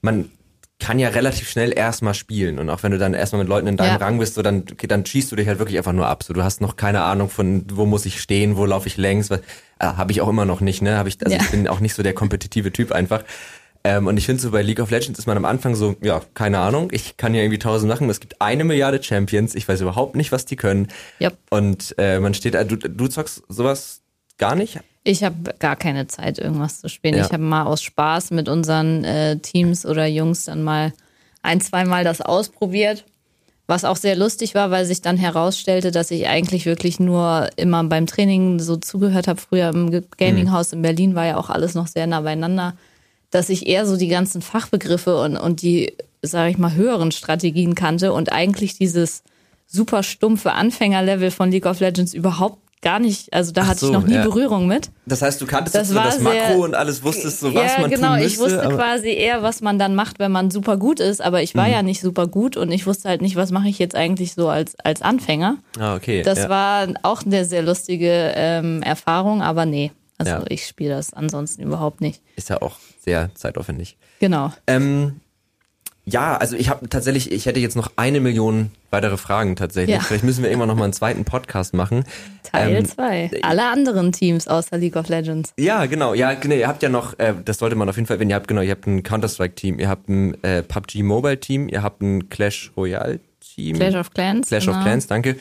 [0.00, 0.30] man
[0.80, 2.58] kann ja relativ schnell erstmal spielen.
[2.58, 4.04] Und auch wenn du dann erstmal mit Leuten in deinem ja.
[4.04, 6.24] Rang bist, so dann, dann schießt du dich halt wirklich einfach nur ab.
[6.24, 9.30] So, du hast noch keine Ahnung von, wo muss ich stehen, wo laufe ich längs.
[9.30, 9.38] äh,
[9.78, 10.98] Habe ich auch immer noch nicht, ne?
[10.98, 11.42] Hab ich, also ja.
[11.42, 13.22] ich bin auch nicht so der kompetitive Typ einfach.
[13.84, 16.20] Ähm, und ich finde so bei League of Legends ist man am Anfang so, ja,
[16.34, 18.08] keine Ahnung, ich kann ja irgendwie tausend Sachen.
[18.10, 20.88] Es gibt eine Milliarde Champions, ich weiß überhaupt nicht, was die können.
[21.20, 21.36] Yep.
[21.50, 24.02] Und äh, man steht, äh, du, du zockst sowas
[24.38, 24.80] gar nicht?
[25.04, 27.16] Ich habe gar keine Zeit, irgendwas zu spielen.
[27.16, 27.26] Ja.
[27.26, 30.92] Ich habe mal aus Spaß mit unseren äh, Teams oder Jungs dann mal
[31.42, 33.04] ein, zweimal das ausprobiert.
[33.66, 37.82] Was auch sehr lustig war, weil sich dann herausstellte, dass ich eigentlich wirklich nur immer
[37.84, 39.40] beim Training so zugehört habe.
[39.40, 42.74] Früher im Gaminghaus in Berlin war ja auch alles noch sehr nah beieinander,
[43.32, 47.74] dass ich eher so die ganzen Fachbegriffe und, und die, sage ich mal, höheren Strategien
[47.74, 49.24] kannte und eigentlich dieses
[49.66, 53.86] super stumpfe Anfängerlevel von League of Legends überhaupt gar nicht, also da Ach hatte so,
[53.86, 54.24] ich noch nie ja.
[54.24, 54.90] Berührung mit.
[55.06, 57.80] Das heißt, du kanntest das, so das Makro sehr, und alles wusstest so, was ja,
[57.80, 58.34] man genau, tun müsste.
[58.34, 61.54] ich wusste quasi eher, was man dann macht, wenn man super gut ist, aber ich
[61.54, 61.72] war mhm.
[61.72, 64.48] ja nicht super gut und ich wusste halt nicht, was mache ich jetzt eigentlich so
[64.48, 65.58] als, als Anfänger.
[65.78, 66.22] Ah, okay.
[66.22, 66.48] Das ja.
[66.48, 69.92] war auch eine sehr lustige ähm, Erfahrung, aber nee.
[70.26, 70.50] Also ja.
[70.50, 72.22] ich spiele das ansonsten überhaupt nicht.
[72.36, 73.96] Ist ja auch sehr zeitaufwendig.
[74.20, 74.52] Genau.
[74.66, 75.20] Ähm,
[76.04, 79.96] ja, also ich habe tatsächlich, ich hätte jetzt noch eine Million weitere Fragen tatsächlich.
[79.96, 80.02] Ja.
[80.02, 82.04] Vielleicht müssen wir irgendwann noch mal einen zweiten Podcast machen.
[82.42, 83.30] Teil 2.
[83.32, 85.52] Ähm, Alle anderen Teams außer League of Legends.
[85.56, 86.12] Ja, genau.
[86.14, 86.56] Ja, genau.
[86.56, 88.62] Ihr habt ja noch, äh, das sollte man auf jeden Fall, wenn ihr habt, genau,
[88.62, 93.76] ihr habt ein Counter-Strike-Team, ihr habt ein äh, PUBG Mobile-Team, ihr habt ein Clash Royale-Team.
[93.76, 94.48] Clash of Clans.
[94.48, 94.78] Clash genau.
[94.78, 95.36] of Clans, danke.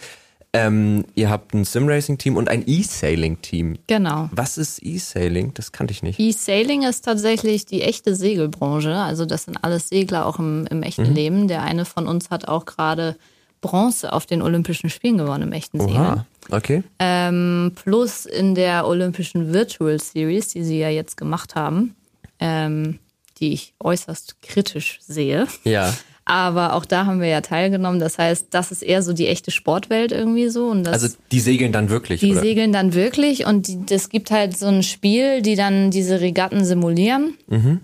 [0.54, 3.78] Ähm, ihr habt ein Sim-Racing-Team und ein E-Sailing-Team.
[3.88, 4.30] Genau.
[4.34, 5.54] Was ist E-Sailing?
[5.54, 6.20] Das kannte ich nicht.
[6.20, 8.94] E-Sailing ist tatsächlich die echte Segelbranche.
[8.94, 11.16] Also das sind alles Segler auch im, im echten mhm.
[11.16, 11.48] Leben.
[11.48, 13.16] Der eine von uns hat auch gerade
[13.62, 15.98] Bronze auf den Olympischen Spielen gewonnen im echten Segeln.
[15.98, 16.84] Oha, okay.
[17.00, 21.96] Ähm, plus in der Olympischen Virtual Series, die sie ja jetzt gemacht haben,
[22.40, 23.00] ähm,
[23.38, 25.48] die ich äußerst kritisch sehe.
[25.64, 25.94] Ja.
[26.32, 28.00] Aber auch da haben wir ja teilgenommen.
[28.00, 30.68] Das heißt, das ist eher so die echte Sportwelt irgendwie so.
[30.68, 32.22] Und das, also die segeln dann wirklich.
[32.22, 32.40] Die oder?
[32.40, 37.34] segeln dann wirklich und es gibt halt so ein Spiel, die dann diese Regatten simulieren.
[37.50, 37.82] Mhm.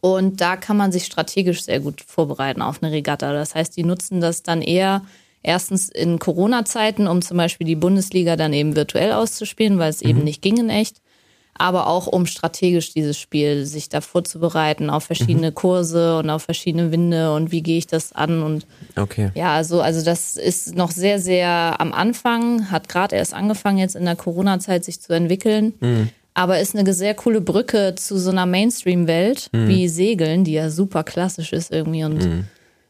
[0.00, 3.32] Und da kann man sich strategisch sehr gut vorbereiten auf eine Regatta.
[3.32, 5.02] Das heißt, die nutzen das dann eher
[5.44, 10.10] erstens in Corona-Zeiten, um zum Beispiel die Bundesliga dann eben virtuell auszuspielen, weil es mhm.
[10.10, 11.00] eben nicht ging in echt
[11.56, 15.54] aber auch um strategisch dieses Spiel sich da vorzubereiten auf verschiedene mhm.
[15.54, 19.30] Kurse und auf verschiedene Winde und wie gehe ich das an und okay.
[19.34, 23.94] ja, also also das ist noch sehr sehr am Anfang, hat gerade erst angefangen jetzt
[23.94, 25.74] in der Corona-Zeit sich zu entwickeln.
[25.80, 26.08] Mhm.
[26.36, 29.68] Aber ist eine sehr coole Brücke zu so einer Mainstream-Welt mhm.
[29.68, 32.44] wie Segeln, die ja super klassisch ist irgendwie und mhm.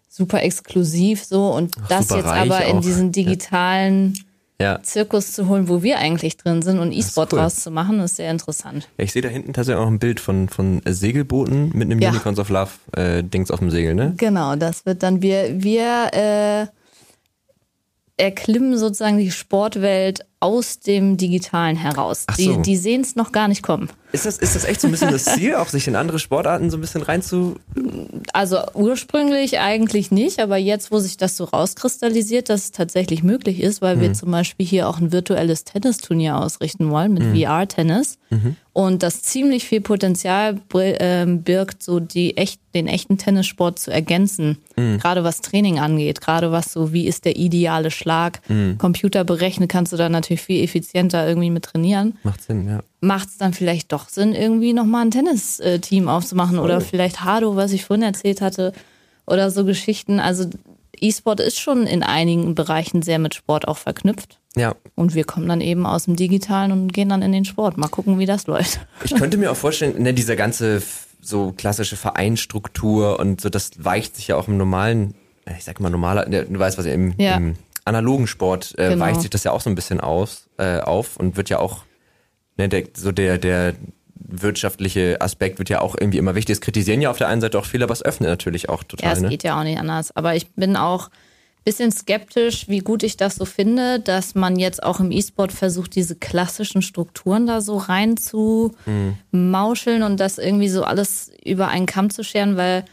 [0.09, 1.49] super exklusiv so.
[1.49, 4.23] Und Ach, das jetzt aber in diesen digitalen ja
[4.65, 4.83] ja.
[4.83, 7.39] Zirkus zu holen, wo wir eigentlich drin sind und E-Sport cool.
[7.39, 8.89] draus zu machen, ist sehr interessant.
[8.99, 12.11] Ja, ich sehe da hinten tatsächlich auch ein Bild von, von Segelbooten mit einem ja.
[12.11, 14.15] Unicorns of Love äh, Dings auf dem Segel, ne?
[14.17, 16.67] Genau, das wird dann wir, wir äh,
[18.17, 22.27] erklimmen sozusagen die Sportwelt aus dem Digitalen heraus.
[22.37, 22.57] So.
[22.57, 23.89] Die, die sehen es noch gar nicht kommen.
[24.15, 26.71] Ist das, ist das echt so ein bisschen das Ziel, auch sich in andere Sportarten
[26.71, 27.57] so ein bisschen reinzu.
[28.33, 33.61] Also ursprünglich eigentlich nicht, aber jetzt, wo sich das so rauskristallisiert, dass es tatsächlich möglich
[33.61, 34.01] ist, weil mhm.
[34.03, 37.41] wir zum Beispiel hier auch ein virtuelles Tennisturnier ausrichten wollen mit mhm.
[37.41, 38.55] VR-Tennis mhm.
[38.73, 44.59] und das ziemlich viel Potenzial ähm, birgt, so die echt, den echten Tennissport zu ergänzen.
[44.77, 44.99] Mhm.
[45.01, 48.79] Gerade was Training angeht, gerade was so, wie ist der ideale Schlag, mhm.
[48.79, 52.19] Computer berechnen kannst du da natürlich natürlich viel effizienter irgendwie mit trainieren.
[52.23, 52.81] Macht Sinn, ja.
[53.01, 56.65] Macht es dann vielleicht doch Sinn, irgendwie nochmal ein Tennisteam aufzumachen Voll.
[56.65, 58.73] oder vielleicht Hardo, was ich vorhin erzählt hatte,
[59.27, 60.21] oder so Geschichten.
[60.21, 60.49] Also
[61.01, 64.39] E-Sport ist schon in einigen Bereichen sehr mit Sport auch verknüpft.
[64.57, 64.75] Ja.
[64.95, 67.77] Und wir kommen dann eben aus dem Digitalen und gehen dann in den Sport.
[67.77, 68.81] Mal gucken, wie das läuft.
[69.05, 70.83] Ich könnte mir auch vorstellen, ne, dieser ganze
[71.21, 75.15] so klassische Vereinsstruktur und so, das weicht sich ja auch im normalen,
[75.57, 77.37] ich sag mal normaler, ne, du weißt was, im, ja.
[77.37, 79.05] im analogen Sport äh, genau.
[79.05, 81.85] weicht sich das ja auch so ein bisschen aus, äh, auf und wird ja auch,
[82.57, 83.75] ne, der, so der, der
[84.15, 86.55] wirtschaftliche Aspekt wird ja auch irgendwie immer wichtig.
[86.55, 89.07] Es kritisieren ja auf der einen Seite auch viele, aber es öffnet natürlich auch total.
[89.07, 89.29] Ja, es ne?
[89.29, 90.17] geht ja auch nicht anders.
[90.17, 91.11] Aber ich bin auch
[91.65, 95.95] bisschen skeptisch, wie gut ich das so finde, dass man jetzt auch im E-Sport versucht,
[95.95, 99.17] diese klassischen Strukturen da so rein zu mhm.
[99.31, 102.85] mauscheln und das irgendwie so alles über einen Kamm zu scheren, weil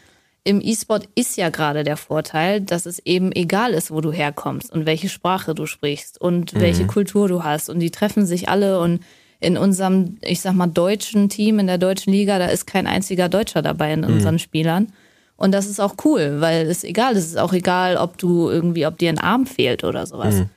[0.43, 4.71] im E-Sport ist ja gerade der Vorteil, dass es eben egal ist, wo du herkommst
[4.71, 6.61] und welche Sprache du sprichst und mhm.
[6.61, 7.69] welche Kultur du hast.
[7.69, 9.01] Und die treffen sich alle und
[9.39, 13.29] in unserem, ich sag mal, deutschen Team, in der deutschen Liga, da ist kein einziger
[13.29, 14.13] Deutscher dabei in mhm.
[14.13, 14.91] unseren Spielern.
[15.35, 18.85] Und das ist auch cool, weil es egal, es ist auch egal, ob du irgendwie,
[18.85, 20.35] ob dir ein Arm fehlt oder sowas.
[20.35, 20.49] Mhm.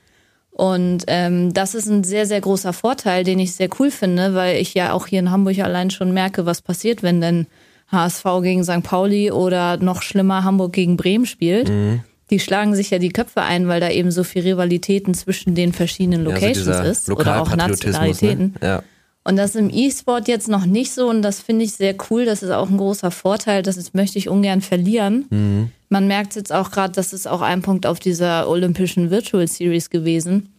[0.51, 4.57] Und ähm, das ist ein sehr, sehr großer Vorteil, den ich sehr cool finde, weil
[4.57, 7.47] ich ja auch hier in Hamburg allein schon merke, was passiert, wenn denn
[7.91, 8.83] HSV gegen St.
[8.83, 11.69] Pauli oder noch schlimmer Hamburg gegen Bremen spielt.
[11.69, 12.03] Mhm.
[12.31, 15.73] Die schlagen sich ja die Köpfe ein, weil da eben so viel Rivalitäten zwischen den
[15.73, 17.57] verschiedenen Locations ja, also ist oder auch ne?
[17.57, 18.55] Nationalitäten.
[18.59, 18.67] Ne?
[18.67, 18.83] Ja.
[19.23, 22.25] Und das im E-Sport jetzt noch nicht so und das finde ich sehr cool.
[22.25, 23.63] Das ist auch ein großer Vorteil.
[23.63, 25.25] Das möchte ich ungern verlieren.
[25.29, 25.71] Mhm.
[25.89, 29.89] Man merkt jetzt auch gerade, das ist auch ein Punkt auf dieser Olympischen Virtual Series
[29.89, 30.53] gewesen,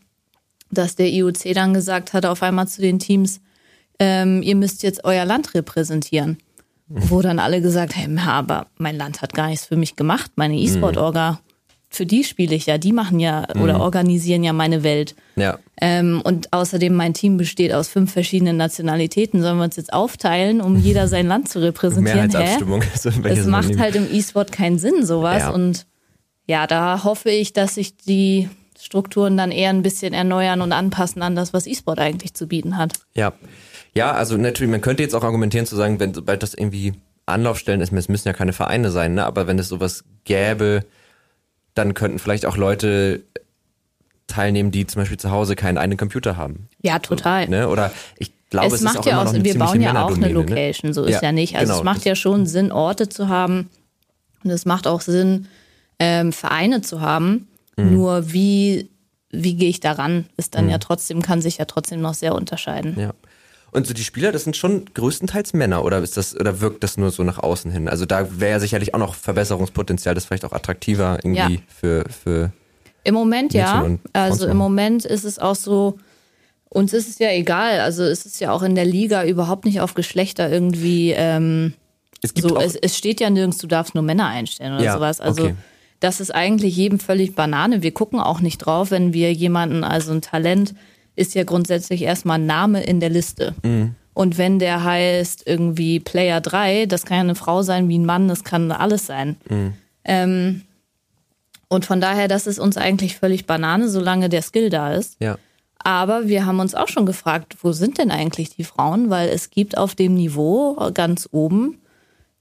[0.71, 3.41] dass der IOC dann gesagt hat auf einmal zu den Teams,
[3.99, 6.39] ähm, ihr müsst jetzt euer Land repräsentieren.
[6.89, 10.31] Wo dann alle gesagt haben, aber mein Land hat gar nichts für mich gemacht.
[10.37, 11.41] Meine E-Sport-Orga
[11.89, 13.63] für die spiele ich ja, die machen ja mhm.
[13.63, 15.15] oder organisieren ja meine Welt.
[15.37, 15.59] Ja.
[15.81, 19.41] Ähm, und außerdem mein Team besteht aus fünf verschiedenen Nationalitäten.
[19.41, 22.29] Sollen wir uns jetzt aufteilen, um jeder sein Land zu repräsentieren?
[22.29, 22.83] Mehrheitsabstimmung.
[23.25, 25.43] Es macht halt im E-Sport keinen Sinn, sowas.
[25.43, 25.51] Ja.
[25.51, 25.87] Und
[26.47, 31.23] ja, da hoffe ich, dass sich die Strukturen dann eher ein bisschen erneuern und anpassen
[31.23, 32.93] an das, was E-Sport eigentlich zu bieten hat.
[33.15, 33.33] Ja.
[33.97, 36.93] Ja, also natürlich, man könnte jetzt auch argumentieren zu sagen, wenn sobald das irgendwie
[37.25, 39.25] Anlaufstellen ist, es müssen ja keine Vereine sein, ne?
[39.25, 40.85] aber wenn es sowas gäbe,
[41.75, 43.23] dann könnten vielleicht auch Leute
[44.27, 46.69] teilnehmen, die zum Beispiel zu Hause keinen eigenen Computer haben.
[46.83, 47.47] Ja, total.
[47.47, 47.69] So, ne?
[47.69, 50.15] Oder ich glaube, es, es macht ist auch ja auch, Sinn, wir bauen ja auch
[50.15, 50.33] eine ne?
[50.33, 51.57] Location, so ist ja, ja nicht.
[51.57, 53.71] Also genau, es macht ja schon Sinn, Orte zu haben
[54.45, 55.49] und es macht auch Sinn,
[55.99, 57.49] ähm, Vereine zu haben.
[57.77, 57.95] Mhm.
[57.95, 58.91] Nur wie
[59.31, 60.73] wie gehe ich daran, ist dann mhm.
[60.73, 62.99] ja trotzdem, kann sich ja trotzdem noch sehr unterscheiden.
[62.99, 63.13] Ja.
[63.71, 66.97] Und so die Spieler, das sind schon größtenteils Männer oder ist das oder wirkt das
[66.97, 67.89] nur so nach außen hin?
[67.89, 71.61] Also da wäre ja sicherlich auch noch Verbesserungspotenzial, das vielleicht auch attraktiver irgendwie ja.
[71.69, 72.53] für für
[73.05, 73.87] Im Moment ja.
[74.13, 75.99] Also im Moment ist es auch so
[76.69, 79.81] uns ist es ja egal, also es ist ja auch in der Liga überhaupt nicht
[79.81, 81.75] auf Geschlechter irgendwie ähm,
[82.23, 85.21] es, so, es, es, steht ja nirgends, du darfst nur Männer einstellen oder ja, sowas.
[85.21, 85.55] Also okay.
[86.01, 87.83] das ist eigentlich jedem völlig Banane.
[87.83, 90.75] Wir gucken auch nicht drauf, wenn wir jemanden, also ein Talent
[91.17, 93.55] ist ja grundsätzlich erstmal ein Name in der Liste.
[93.63, 93.95] Mhm.
[94.15, 98.07] Und wenn der heißt irgendwie Player 3, das kann ja eine Frau sein wie ein
[98.07, 99.37] Mann, das kann alles sein.
[99.49, 99.73] Mhm.
[100.05, 100.63] Ähm,
[101.69, 105.17] und von daher, das ist uns eigentlich völlig Banane, solange der Skill da ist.
[105.21, 105.37] Ja.
[105.79, 109.11] Aber wir haben uns auch schon gefragt, wo sind denn eigentlich die Frauen?
[109.11, 111.79] Weil es gibt auf dem Niveau ganz oben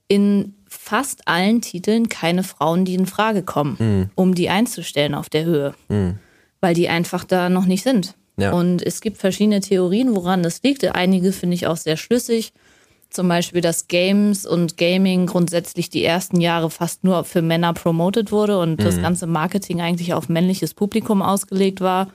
[0.08, 4.10] in fast allen Titeln keine Frauen, die in Frage kommen, mhm.
[4.14, 5.74] um die einzustellen auf der Höhe.
[5.88, 6.18] Mhm.
[6.60, 8.14] Weil die einfach da noch nicht sind.
[8.36, 8.52] Ja.
[8.52, 10.84] Und es gibt verschiedene Theorien, woran das liegt.
[10.84, 12.52] Einige finde ich auch sehr schlüssig.
[13.08, 18.30] Zum Beispiel, dass Games und Gaming grundsätzlich die ersten Jahre fast nur für Männer promoted
[18.30, 18.84] wurde und mhm.
[18.84, 22.08] das ganze Marketing eigentlich auf männliches Publikum ausgelegt war,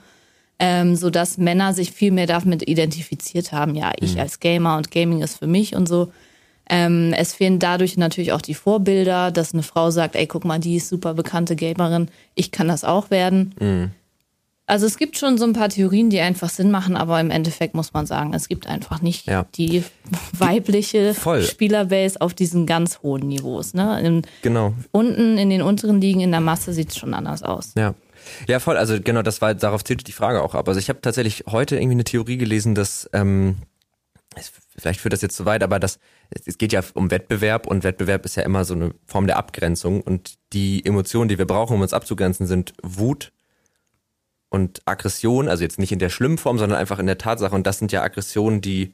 [0.59, 3.73] ähm, sodass Männer sich viel mehr damit identifiziert haben.
[3.73, 4.19] Ja, ich mhm.
[4.19, 6.11] als Gamer und Gaming ist für mich und so.
[6.69, 10.59] Ähm, es fehlen dadurch natürlich auch die Vorbilder, dass eine Frau sagt, ey, guck mal,
[10.59, 13.55] die ist super bekannte Gamerin, ich kann das auch werden.
[13.59, 13.91] Mhm.
[14.71, 17.75] Also es gibt schon so ein paar Theorien, die einfach Sinn machen, aber im Endeffekt
[17.75, 19.45] muss man sagen, es gibt einfach nicht ja.
[19.55, 19.83] die
[20.31, 21.41] weibliche Voll.
[21.41, 23.73] Spielerbase auf diesen ganz hohen Niveaus.
[23.73, 23.99] Ne?
[23.99, 24.73] In, genau.
[24.91, 27.73] Unten in den unteren Ligen in der Masse sieht es schon anders aus.
[27.75, 27.95] Ja.
[28.47, 28.77] Ja, voll.
[28.77, 30.69] Also genau, das war darauf zählt die Frage auch ab.
[30.69, 33.57] Also ich habe tatsächlich heute irgendwie eine Theorie gelesen, dass ähm,
[34.77, 35.99] vielleicht führt das jetzt zu weit, aber das
[36.29, 39.99] es geht ja um Wettbewerb und Wettbewerb ist ja immer so eine Form der Abgrenzung
[39.99, 43.33] und die Emotionen, die wir brauchen, um uns abzugrenzen, sind Wut,
[44.51, 47.55] und Aggression, also jetzt nicht in der schlimmen Form, sondern einfach in der Tatsache.
[47.55, 48.93] Und das sind ja Aggressionen, die,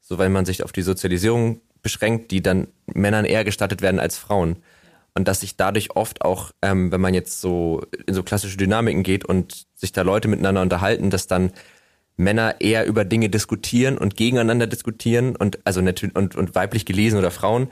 [0.00, 4.16] so weil man sich auf die Sozialisierung beschränkt, die dann Männern eher gestattet werden als
[4.16, 4.56] Frauen.
[5.14, 9.02] Und dass sich dadurch oft auch, ähm, wenn man jetzt so in so klassische Dynamiken
[9.02, 11.52] geht und sich da Leute miteinander unterhalten, dass dann
[12.16, 17.18] Männer eher über Dinge diskutieren und gegeneinander diskutieren und also natürlich und, und weiblich gelesen
[17.18, 17.68] oder Frauen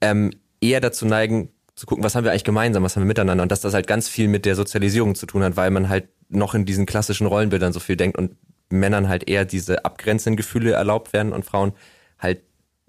[0.00, 1.48] ähm, eher dazu neigen,
[1.82, 3.88] zu gucken, was haben wir eigentlich gemeinsam, was haben wir miteinander und dass das halt
[3.88, 7.26] ganz viel mit der Sozialisierung zu tun hat, weil man halt noch in diesen klassischen
[7.26, 8.36] Rollenbildern so viel denkt und
[8.68, 11.72] Männern halt eher diese abgrenzenden Gefühle erlaubt werden und Frauen
[12.20, 12.38] halt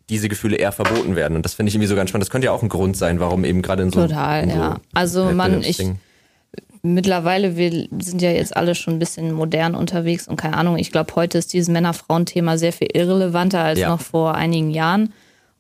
[0.10, 1.36] diese Gefühle eher verboten werden.
[1.36, 2.22] Und das finde ich irgendwie so ganz spannend.
[2.22, 4.02] Das könnte ja auch ein Grund sein, warum eben gerade in so.
[4.02, 4.80] Total, in so ja.
[4.94, 5.84] Also man, ich.
[6.84, 10.92] Mittlerweile, wir sind ja jetzt alle schon ein bisschen modern unterwegs und keine Ahnung, ich
[10.92, 13.90] glaube, heute ist dieses Männer-Frauen-Thema sehr viel irrelevanter als ja.
[13.90, 15.14] noch vor einigen Jahren.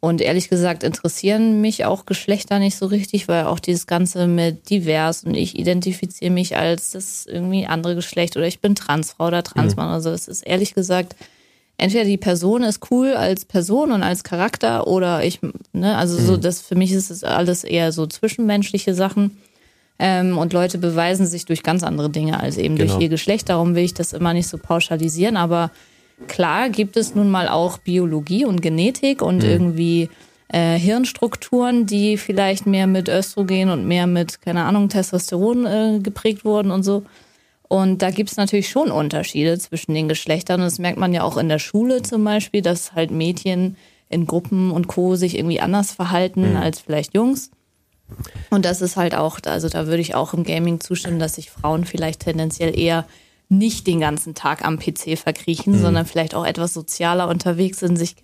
[0.03, 4.69] Und ehrlich gesagt interessieren mich auch Geschlechter nicht so richtig, weil auch dieses Ganze mit
[4.69, 9.43] divers und ich identifiziere mich als das irgendwie andere Geschlecht oder ich bin Transfrau oder
[9.43, 9.87] Transmann.
[9.87, 9.93] Mhm.
[9.93, 11.15] Also es ist ehrlich gesagt,
[11.77, 15.39] entweder die Person ist cool als Person und als Charakter oder ich,
[15.71, 16.25] ne, also mhm.
[16.25, 19.37] so, das für mich ist es alles eher so zwischenmenschliche Sachen.
[19.99, 22.91] Ähm, und Leute beweisen sich durch ganz andere Dinge als eben genau.
[22.91, 23.47] durch ihr Geschlecht.
[23.47, 25.71] Darum will ich das immer nicht so pauschalisieren, aber
[26.27, 29.49] klar gibt es nun mal auch Biologie und Genetik und mhm.
[29.49, 30.09] irgendwie
[30.49, 36.45] äh, Hirnstrukturen, die vielleicht mehr mit Östrogen und mehr mit, keine Ahnung, Testosteron äh, geprägt
[36.45, 37.03] wurden und so.
[37.67, 40.59] Und da gibt es natürlich schon Unterschiede zwischen den Geschlechtern.
[40.59, 43.77] Und das merkt man ja auch in der Schule zum Beispiel, dass halt Mädchen
[44.09, 45.15] in Gruppen und Co.
[45.15, 46.57] sich irgendwie anders verhalten mhm.
[46.57, 47.49] als vielleicht Jungs.
[48.51, 51.49] Und das ist halt auch, also da würde ich auch im Gaming zustimmen, dass sich
[51.49, 53.05] Frauen vielleicht tendenziell eher
[53.57, 55.81] nicht den ganzen Tag am PC verkriechen, mhm.
[55.81, 58.15] sondern vielleicht auch etwas sozialer unterwegs sind, sich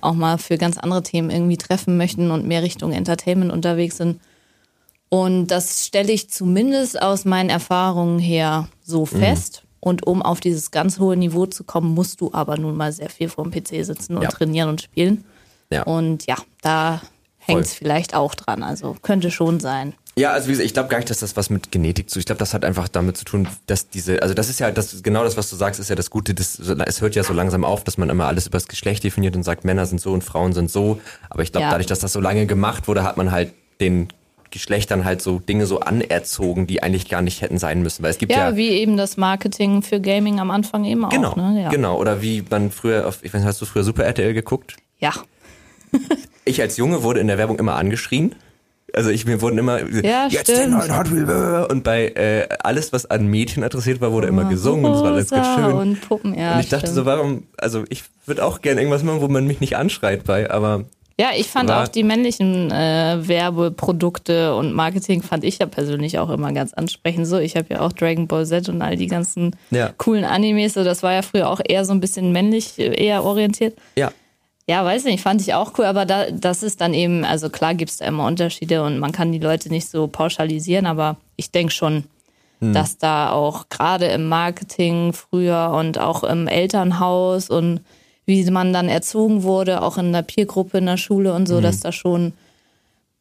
[0.00, 4.20] auch mal für ganz andere Themen irgendwie treffen möchten und mehr Richtung Entertainment unterwegs sind.
[5.08, 9.06] Und das stelle ich zumindest aus meinen Erfahrungen her so mhm.
[9.06, 9.64] fest.
[9.80, 13.10] Und um auf dieses ganz hohe Niveau zu kommen, musst du aber nun mal sehr
[13.10, 14.28] viel vorm PC sitzen und ja.
[14.28, 15.24] trainieren und spielen.
[15.70, 15.84] Ja.
[15.84, 17.00] Und ja, da
[17.38, 18.62] hängt es vielleicht auch dran.
[18.62, 19.94] Also könnte schon sein.
[20.16, 22.18] Ja, also wie gesagt, ich glaube gar nicht, dass das was mit Genetik zu.
[22.18, 25.02] Ich glaube, das hat einfach damit zu tun, dass diese, also das ist ja das
[25.02, 26.34] genau das, was du sagst, ist ja das Gute.
[26.34, 29.36] Das, es hört ja so langsam auf, dass man immer alles über das Geschlecht definiert
[29.36, 31.00] und sagt, Männer sind so und Frauen sind so.
[31.30, 31.70] Aber ich glaube, ja.
[31.70, 34.08] dadurch, dass das so lange gemacht wurde, hat man halt den
[34.50, 38.02] Geschlechtern halt so Dinge so anerzogen, die eigentlich gar nicht hätten sein müssen.
[38.02, 41.30] Weil es gibt ja, ja wie eben das Marketing für Gaming am Anfang eben genau,
[41.30, 41.36] auch.
[41.36, 41.62] Ne?
[41.62, 41.68] Ja.
[41.70, 44.76] Genau, oder wie man früher auf, ich weiß nicht, hast du früher Super RTL geguckt?
[44.98, 45.12] Ja.
[46.44, 48.34] ich als Junge wurde in der Werbung immer angeschrien.
[48.94, 52.92] Also ich mir wurden immer ja, jetzt den neuen Hot Wheel und bei äh, alles
[52.92, 55.72] was an Mädchen adressiert war wurde immer gesungen und es war alles ganz schön.
[55.72, 56.96] und Puppen ja und ich dachte stimmt.
[56.96, 60.50] so warum also ich würde auch gerne irgendwas machen wo man mich nicht anschreit bei
[60.50, 60.84] aber
[61.18, 66.30] ja ich fand auch die männlichen äh, Werbeprodukte und Marketing fand ich ja persönlich auch
[66.30, 67.26] immer ganz ansprechend.
[67.26, 69.90] So ich habe ja auch Dragon Ball Z und all die ganzen ja.
[69.98, 70.74] coolen Animes.
[70.74, 73.76] So das war ja früher auch eher so ein bisschen männlich eher orientiert.
[73.96, 74.10] Ja
[74.70, 77.74] ja, weiß nicht, fand ich auch cool, aber da, das ist dann eben, also klar
[77.74, 81.50] gibt es da immer Unterschiede und man kann die Leute nicht so pauschalisieren, aber ich
[81.50, 82.04] denke schon,
[82.60, 82.72] hm.
[82.72, 87.80] dass da auch gerade im Marketing früher und auch im Elternhaus und
[88.26, 91.62] wie man dann erzogen wurde, auch in der Peergruppe in der Schule und so, hm.
[91.62, 92.32] dass da schon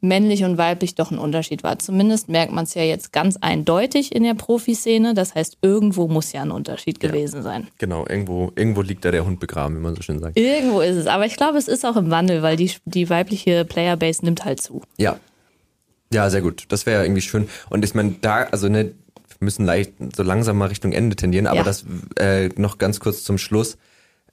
[0.01, 1.77] männlich und weiblich doch ein Unterschied war.
[1.79, 5.13] Zumindest merkt man es ja jetzt ganz eindeutig in der Profiszene.
[5.13, 7.67] Das heißt, irgendwo muss ja ein Unterschied ja, gewesen sein.
[7.77, 10.37] Genau, irgendwo, irgendwo liegt da der Hund begraben, wie man so schön sagt.
[10.39, 11.07] Irgendwo ist es.
[11.07, 14.61] Aber ich glaube, es ist auch im Wandel, weil die, die weibliche Playerbase nimmt halt
[14.61, 14.81] zu.
[14.97, 15.19] Ja.
[16.11, 16.65] Ja, sehr gut.
[16.69, 17.49] Das wäre ja irgendwie schön.
[17.69, 21.45] Und ich meine, da, also ne, wir müssen leicht so langsam mal Richtung Ende tendieren,
[21.45, 21.63] aber ja.
[21.63, 21.85] das
[22.17, 23.77] äh, noch ganz kurz zum Schluss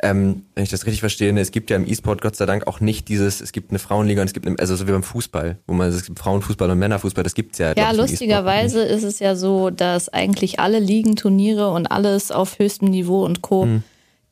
[0.02, 2.66] ähm, wenn ich das richtig verstehe, ne, es gibt ja im E-Sport Gott sei Dank
[2.66, 5.02] auch nicht dieses, es gibt eine Frauenliga und es gibt eine, also so wie beim
[5.02, 7.72] Fußball, wo man es gibt Frauenfußball und Männerfußball, das gibt's ja.
[7.76, 13.24] Ja, lustigerweise ist es ja so, dass eigentlich alle Ligenturniere und alles auf höchstem Niveau
[13.24, 13.64] und Co.
[13.64, 13.82] Hm.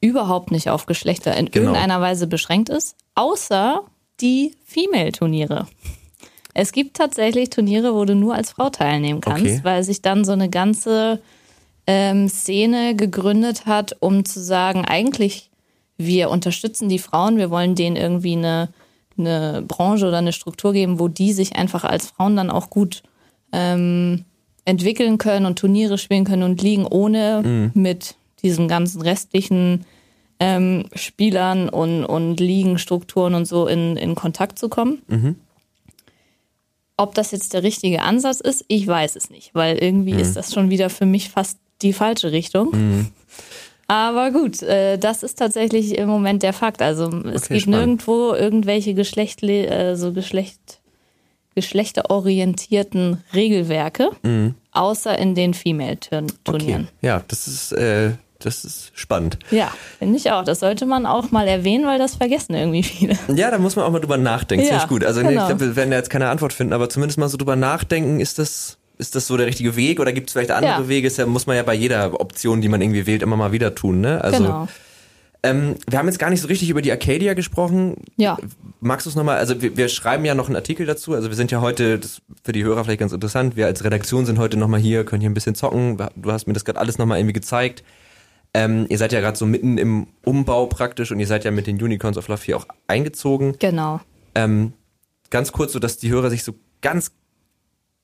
[0.00, 1.68] überhaupt nicht auf Geschlechter in genau.
[1.68, 3.82] irgendeiner Weise beschränkt ist, außer
[4.20, 5.66] die Female-Turniere.
[6.52, 9.60] Es gibt tatsächlich Turniere, wo du nur als Frau teilnehmen kannst, okay.
[9.62, 11.20] weil sich dann so eine ganze
[11.86, 15.50] ähm, Szene gegründet hat, um zu sagen, eigentlich
[15.97, 18.68] wir unterstützen die Frauen, wir wollen denen irgendwie eine,
[19.16, 23.03] eine Branche oder eine Struktur geben, wo die sich einfach als Frauen dann auch gut
[23.53, 24.24] ähm,
[24.64, 27.70] entwickeln können und Turniere spielen können und liegen, ohne mhm.
[27.74, 29.84] mit diesen ganzen restlichen
[30.40, 35.03] ähm, Spielern und, und Ligenstrukturen und so in, in Kontakt zu kommen.
[35.09, 35.36] Mhm.
[36.97, 40.20] Ob das jetzt der richtige Ansatz ist, ich weiß es nicht, weil irgendwie mhm.
[40.20, 43.11] ist das schon wieder für mich fast die falsche Richtung.
[43.87, 46.80] Aber gut, äh, das ist tatsächlich im Moment der Fakt.
[46.80, 47.66] Also es okay, gibt spannend.
[47.66, 50.80] nirgendwo irgendwelche Geschlechtli äh, so Geschlecht,
[51.55, 54.55] geschlechterorientierten Regelwerke, mhm.
[54.72, 56.35] außer in den Female-Turnieren.
[56.45, 56.87] Okay.
[57.03, 59.39] Ja, das ist, äh, das ist spannend.
[59.51, 60.45] Ja, finde ich auch.
[60.45, 63.18] Das sollte man auch mal erwähnen, weil das vergessen irgendwie viele.
[63.35, 64.64] Ja, da muss man auch mal drüber nachdenken.
[64.64, 65.05] Ja, Finde ich gut.
[65.05, 65.30] Also genau.
[65.30, 67.57] nee, ich glaube, wir werden ja jetzt keine Antwort finden, aber zumindest mal so drüber
[67.57, 70.88] nachdenken, ist das ist das so der richtige Weg oder gibt es vielleicht andere ja.
[70.88, 71.09] Wege?
[71.09, 74.01] Das muss man ja bei jeder Option, die man irgendwie wählt, immer mal wieder tun.
[74.01, 74.22] Ne?
[74.22, 74.68] Also, genau.
[75.45, 77.97] Ähm, wir haben jetzt gar nicht so richtig über die Arcadia gesprochen.
[78.16, 78.38] Ja.
[78.80, 81.36] Magst du es nochmal, also wir, wir, schreiben ja noch einen Artikel dazu, also wir
[81.36, 84.57] sind ja heute, das für die Hörer vielleicht ganz interessant, wir als Redaktion sind heute
[84.57, 87.34] nochmal hier, können hier ein bisschen zocken, du hast mir das gerade alles nochmal irgendwie
[87.34, 87.84] gezeigt.
[88.55, 91.66] Ähm, ihr seid ja gerade so mitten im Umbau praktisch und ihr seid ja mit
[91.66, 93.57] den Unicorns of Love hier auch eingezogen.
[93.59, 94.01] Genau.
[94.34, 94.72] Ähm,
[95.28, 97.11] ganz kurz, so dass die Hörer sich so ganz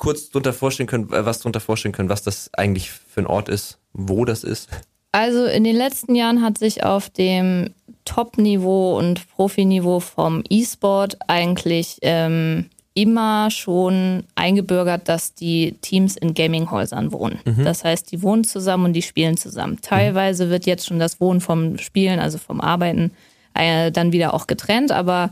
[0.00, 3.48] kurz drunter vorstellen können, äh, was drunter vorstellen können, was das eigentlich für ein Ort
[3.48, 4.68] ist, wo das ist.
[5.12, 7.70] Also in den letzten Jahren hat sich auf dem
[8.04, 17.12] Top-Niveau und Profiniveau vom E-Sport eigentlich ähm, immer schon eingebürgert, dass die Teams in Gaming-Häusern
[17.12, 17.38] wohnen.
[17.44, 17.64] Mhm.
[17.64, 19.80] Das heißt, die wohnen zusammen und die spielen zusammen.
[19.82, 23.12] Teilweise wird jetzt schon das Wohnen vom Spielen, also vom Arbeiten,
[23.54, 25.30] äh, dann wieder auch getrennt, aber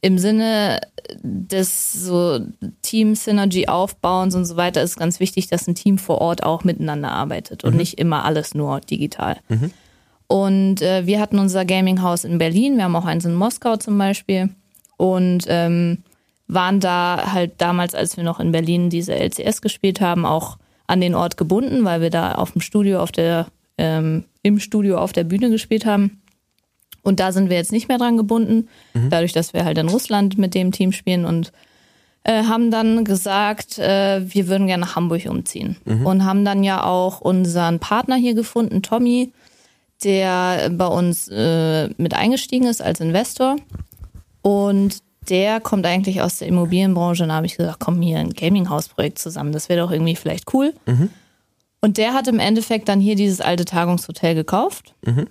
[0.00, 0.80] im Sinne
[1.22, 2.40] des so
[2.82, 6.64] Team Synergy Aufbauens und so weiter ist ganz wichtig, dass ein Team vor Ort auch
[6.64, 7.78] miteinander arbeitet und mhm.
[7.78, 9.38] nicht immer alles nur digital.
[9.48, 9.70] Mhm.
[10.26, 13.76] Und äh, wir hatten unser Gaming House in Berlin, wir haben auch eins in Moskau
[13.76, 14.50] zum Beispiel
[14.96, 15.98] und ähm,
[16.48, 21.00] waren da halt damals, als wir noch in Berlin diese LCS gespielt haben, auch an
[21.00, 23.46] den Ort gebunden, weil wir da auf dem Studio auf der
[23.78, 26.20] ähm, im Studio auf der Bühne gespielt haben.
[27.08, 29.08] Und da sind wir jetzt nicht mehr dran gebunden, mhm.
[29.08, 31.52] dadurch, dass wir halt in Russland mit dem Team spielen und
[32.22, 35.78] äh, haben dann gesagt, äh, wir würden gerne nach Hamburg umziehen.
[35.86, 36.04] Mhm.
[36.04, 39.32] Und haben dann ja auch unseren Partner hier gefunden, Tommy,
[40.04, 43.56] der bei uns äh, mit eingestiegen ist als Investor.
[44.42, 44.98] Und
[45.30, 47.22] der kommt eigentlich aus der Immobilienbranche.
[47.22, 49.52] Und da habe ich gesagt, komm hier ein Gaming-Haus-Projekt zusammen.
[49.52, 50.74] Das wäre doch irgendwie vielleicht cool.
[50.84, 51.08] Mhm.
[51.80, 54.94] Und der hat im Endeffekt dann hier dieses alte Tagungshotel gekauft.
[55.06, 55.26] Mhm.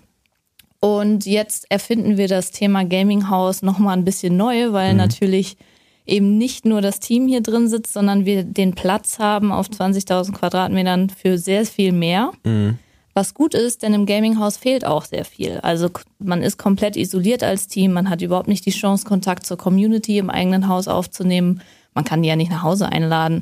[0.80, 4.98] Und jetzt erfinden wir das Thema Gaming House nochmal ein bisschen neu, weil mhm.
[4.98, 5.58] natürlich
[6.06, 10.34] eben nicht nur das Team hier drin sitzt, sondern wir den Platz haben auf 20.000
[10.34, 12.32] Quadratmetern für sehr viel mehr.
[12.44, 12.80] Mhm.
[13.14, 15.60] Was gut ist, denn im Gaming House fehlt auch sehr viel.
[15.64, 19.58] Also man ist komplett isoliert als Team, man hat überhaupt nicht die Chance, Kontakt zur
[19.58, 21.62] Community im eigenen Haus aufzunehmen.
[21.96, 23.42] Man kann die ja nicht nach Hause einladen.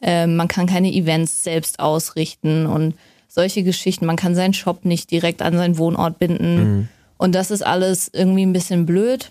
[0.00, 2.94] Äh, man kann keine Events selbst ausrichten und
[3.36, 4.06] solche Geschichten.
[4.06, 6.56] Man kann seinen Shop nicht direkt an seinen Wohnort binden.
[6.56, 6.88] Mhm.
[7.18, 9.30] Und das ist alles irgendwie ein bisschen blöd.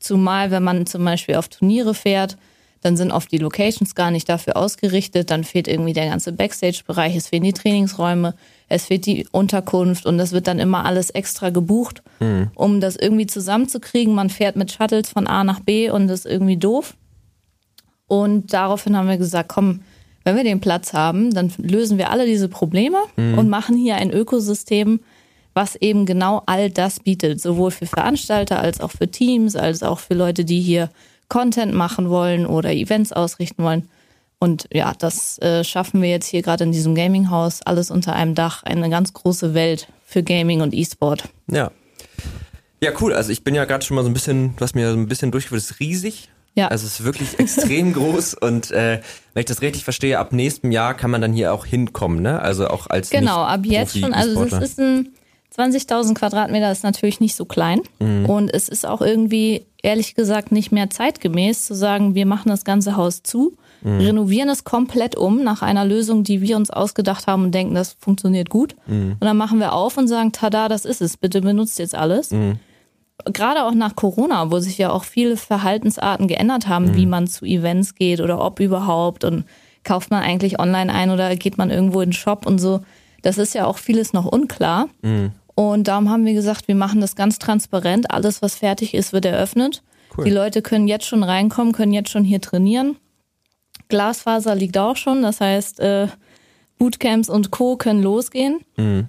[0.00, 2.36] Zumal, wenn man zum Beispiel auf Turniere fährt,
[2.80, 5.30] dann sind oft die Locations gar nicht dafür ausgerichtet.
[5.30, 8.34] Dann fehlt irgendwie der ganze Backstage-Bereich, es fehlen die Trainingsräume,
[8.68, 12.50] es fehlt die Unterkunft und das wird dann immer alles extra gebucht, mhm.
[12.54, 14.14] um das irgendwie zusammenzukriegen.
[14.14, 16.94] Man fährt mit Shuttles von A nach B und das ist irgendwie doof.
[18.08, 19.80] Und daraufhin haben wir gesagt, komm,
[20.24, 23.38] wenn wir den Platz haben, dann lösen wir alle diese Probleme mhm.
[23.38, 25.00] und machen hier ein Ökosystem,
[25.54, 29.98] was eben genau all das bietet, sowohl für Veranstalter als auch für Teams, als auch
[29.98, 30.90] für Leute, die hier
[31.28, 33.88] Content machen wollen oder Events ausrichten wollen.
[34.38, 38.34] Und ja, das äh, schaffen wir jetzt hier gerade in diesem Gaming-Haus, alles unter einem
[38.34, 41.28] Dach, eine ganz große Welt für Gaming und E-Sport.
[41.46, 41.70] Ja.
[42.82, 43.12] Ja, cool.
[43.12, 45.30] Also ich bin ja gerade schon mal so ein bisschen, was mir so ein bisschen
[45.30, 46.28] durchgeführt, ist riesig.
[46.54, 46.68] Ja.
[46.68, 49.00] Also es ist wirklich extrem groß und äh,
[49.34, 52.40] wenn ich das richtig verstehe, ab nächstem Jahr kann man dann hier auch hinkommen, ne?
[52.40, 54.12] Also auch als Genau, ab jetzt schon.
[54.12, 55.08] Also es ist ein
[55.56, 58.26] 20.000 Quadratmeter ist natürlich nicht so klein mhm.
[58.26, 62.64] und es ist auch irgendwie ehrlich gesagt nicht mehr zeitgemäß zu sagen, wir machen das
[62.64, 63.98] ganze Haus zu, mhm.
[63.98, 67.96] renovieren es komplett um nach einer Lösung, die wir uns ausgedacht haben und denken, das
[67.98, 68.76] funktioniert gut.
[68.86, 69.16] Mhm.
[69.20, 72.30] Und dann machen wir auf und sagen, tada, das ist es, bitte benutzt jetzt alles.
[73.24, 76.96] Gerade auch nach Corona, wo sich ja auch viele Verhaltensarten geändert haben, mhm.
[76.96, 79.44] wie man zu Events geht oder ob überhaupt und
[79.84, 82.80] kauft man eigentlich online ein oder geht man irgendwo in den Shop und so.
[83.22, 84.88] Das ist ja auch vieles noch unklar.
[85.02, 85.32] Mhm.
[85.54, 88.10] Und darum haben wir gesagt, wir machen das ganz transparent.
[88.10, 89.82] Alles, was fertig ist, wird eröffnet.
[90.16, 90.24] Cool.
[90.24, 92.96] Die Leute können jetzt schon reinkommen, können jetzt schon hier trainieren.
[93.88, 96.08] Glasfaser liegt auch schon, das heißt, äh,
[96.78, 97.76] Bootcamps und Co.
[97.76, 98.60] können losgehen.
[98.76, 99.08] Mhm.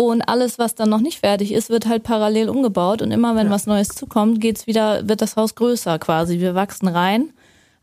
[0.00, 3.02] Und alles, was dann noch nicht fertig ist, wird halt parallel umgebaut.
[3.02, 3.52] Und immer wenn ja.
[3.52, 6.38] was Neues zukommt, geht's wieder, wird das Haus größer quasi.
[6.38, 7.30] Wir wachsen rein.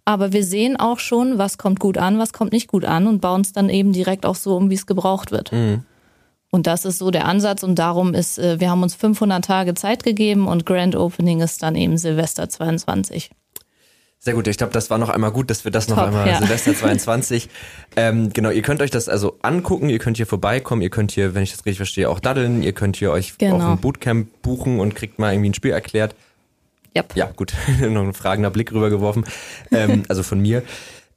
[0.05, 3.19] Aber wir sehen auch schon, was kommt gut an, was kommt nicht gut an und
[3.19, 5.51] bauen es dann eben direkt auch so um, wie es gebraucht wird.
[5.51, 5.83] Mhm.
[6.51, 9.73] Und das ist so der Ansatz und darum ist, äh, wir haben uns 500 Tage
[9.73, 13.29] Zeit gegeben und Grand Opening ist dann eben Silvester 22.
[14.19, 16.27] Sehr gut, ich glaube, das war noch einmal gut, dass wir das Top, noch einmal
[16.27, 16.39] ja.
[16.39, 17.49] Silvester 22.
[17.95, 21.35] ähm, genau, ihr könnt euch das also angucken, ihr könnt hier vorbeikommen, ihr könnt hier,
[21.35, 23.57] wenn ich das richtig verstehe, auch daddeln, ihr könnt hier euch genau.
[23.57, 26.15] auf ein Bootcamp buchen und kriegt mal irgendwie ein Spiel erklärt.
[26.97, 27.15] Yep.
[27.15, 29.25] Ja, gut, noch ein fragender Blick rübergeworfen,
[29.71, 30.63] ähm, also von mir.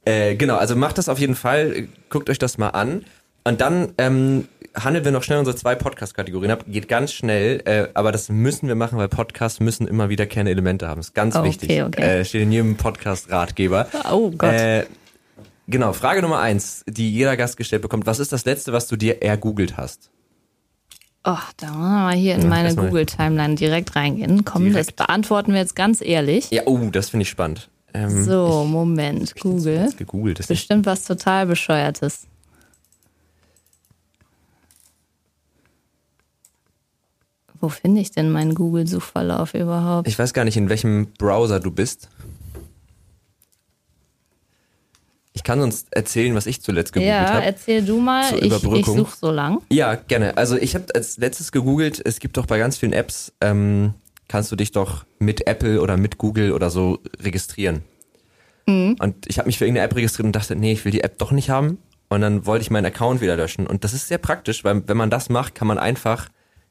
[0.05, 3.05] Äh, genau, also macht das auf jeden Fall, guckt euch das mal an.
[3.49, 6.65] Und dann ähm, handeln wir noch schnell unsere zwei Podcast-Kategorien ab.
[6.67, 10.87] Geht ganz schnell, äh, aber das müssen wir machen, weil Podcasts müssen immer wieder Kernelemente
[10.87, 10.99] haben.
[10.99, 11.71] Das ist ganz oh, wichtig.
[11.71, 12.19] Okay, okay.
[12.19, 13.87] Äh, steht in jedem Podcast-Ratgeber.
[14.11, 14.53] Oh Gott.
[14.53, 14.85] Äh,
[15.67, 18.05] genau, Frage Nummer eins, die jeder Gast gestellt bekommt.
[18.05, 20.11] Was ist das Letzte, was du dir ergoogelt hast?
[21.23, 24.45] Oh, da wollen wir mal hier in ja, meine Google-Timeline direkt reingehen.
[24.45, 24.89] Komm, direkt.
[24.89, 26.51] das beantworten wir jetzt ganz ehrlich.
[26.51, 27.67] Ja, oh, das finde ich spannend.
[27.95, 29.89] Ähm, so, ich, Moment, Google.
[29.97, 32.27] Gegoogelt, Bestimmt was total Bescheuertes.
[37.61, 40.07] Wo finde ich denn meinen Google-Suchverlauf überhaupt?
[40.07, 42.09] Ich weiß gar nicht, in welchem Browser du bist.
[45.33, 47.29] Ich kann uns erzählen, was ich zuletzt gegoogelt habe.
[47.29, 48.37] Ja, hab, erzähl du mal.
[48.39, 49.61] Ich, ich suche so lang.
[49.69, 50.37] Ja, gerne.
[50.37, 53.93] Also ich habe als letztes gegoogelt, es gibt doch bei ganz vielen Apps, ähm,
[54.27, 57.83] kannst du dich doch mit Apple oder mit Google oder so registrieren.
[58.65, 58.95] Mhm.
[58.99, 61.17] Und ich habe mich für irgendeine App registriert und dachte, nee, ich will die App
[61.17, 61.77] doch nicht haben.
[62.09, 63.67] Und dann wollte ich meinen Account wieder löschen.
[63.67, 66.29] Und das ist sehr praktisch, weil wenn man das macht, kann man einfach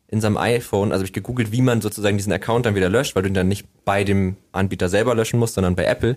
[0.08, 3.14] in seinem iPhone, also habe ich gegoogelt, wie man sozusagen diesen Account dann wieder löscht,
[3.14, 6.16] weil du ihn dann nicht bei dem Anbieter selber löschen musst, sondern bei Apple.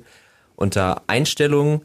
[0.56, 1.82] Unter Einstellungen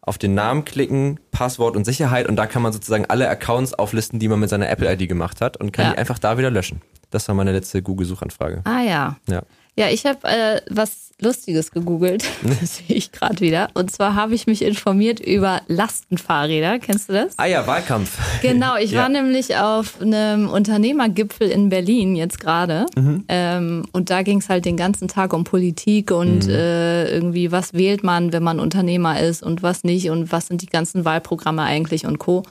[0.00, 4.18] auf den Namen klicken, Passwort und Sicherheit und da kann man sozusagen alle Accounts auflisten,
[4.18, 5.92] die man mit seiner Apple-ID gemacht hat und kann ja.
[5.92, 6.80] die einfach da wieder löschen.
[7.10, 8.62] Das war meine letzte Google-Suchanfrage.
[8.64, 9.16] Ah ja.
[9.28, 9.42] Ja.
[9.78, 12.24] Ja, ich habe äh, was Lustiges gegoogelt,
[12.60, 13.68] das sehe ich gerade wieder.
[13.74, 16.80] Und zwar habe ich mich informiert über Lastenfahrräder.
[16.80, 17.38] Kennst du das?
[17.38, 18.18] Ah ja, Wahlkampf.
[18.42, 19.02] Genau, ich ja.
[19.02, 22.86] war nämlich auf einem Unternehmergipfel in Berlin jetzt gerade.
[22.96, 23.24] Mhm.
[23.28, 26.52] Ähm, und da ging es halt den ganzen Tag um Politik und mhm.
[26.52, 30.62] äh, irgendwie, was wählt man, wenn man Unternehmer ist und was nicht und was sind
[30.62, 32.42] die ganzen Wahlprogramme eigentlich und Co.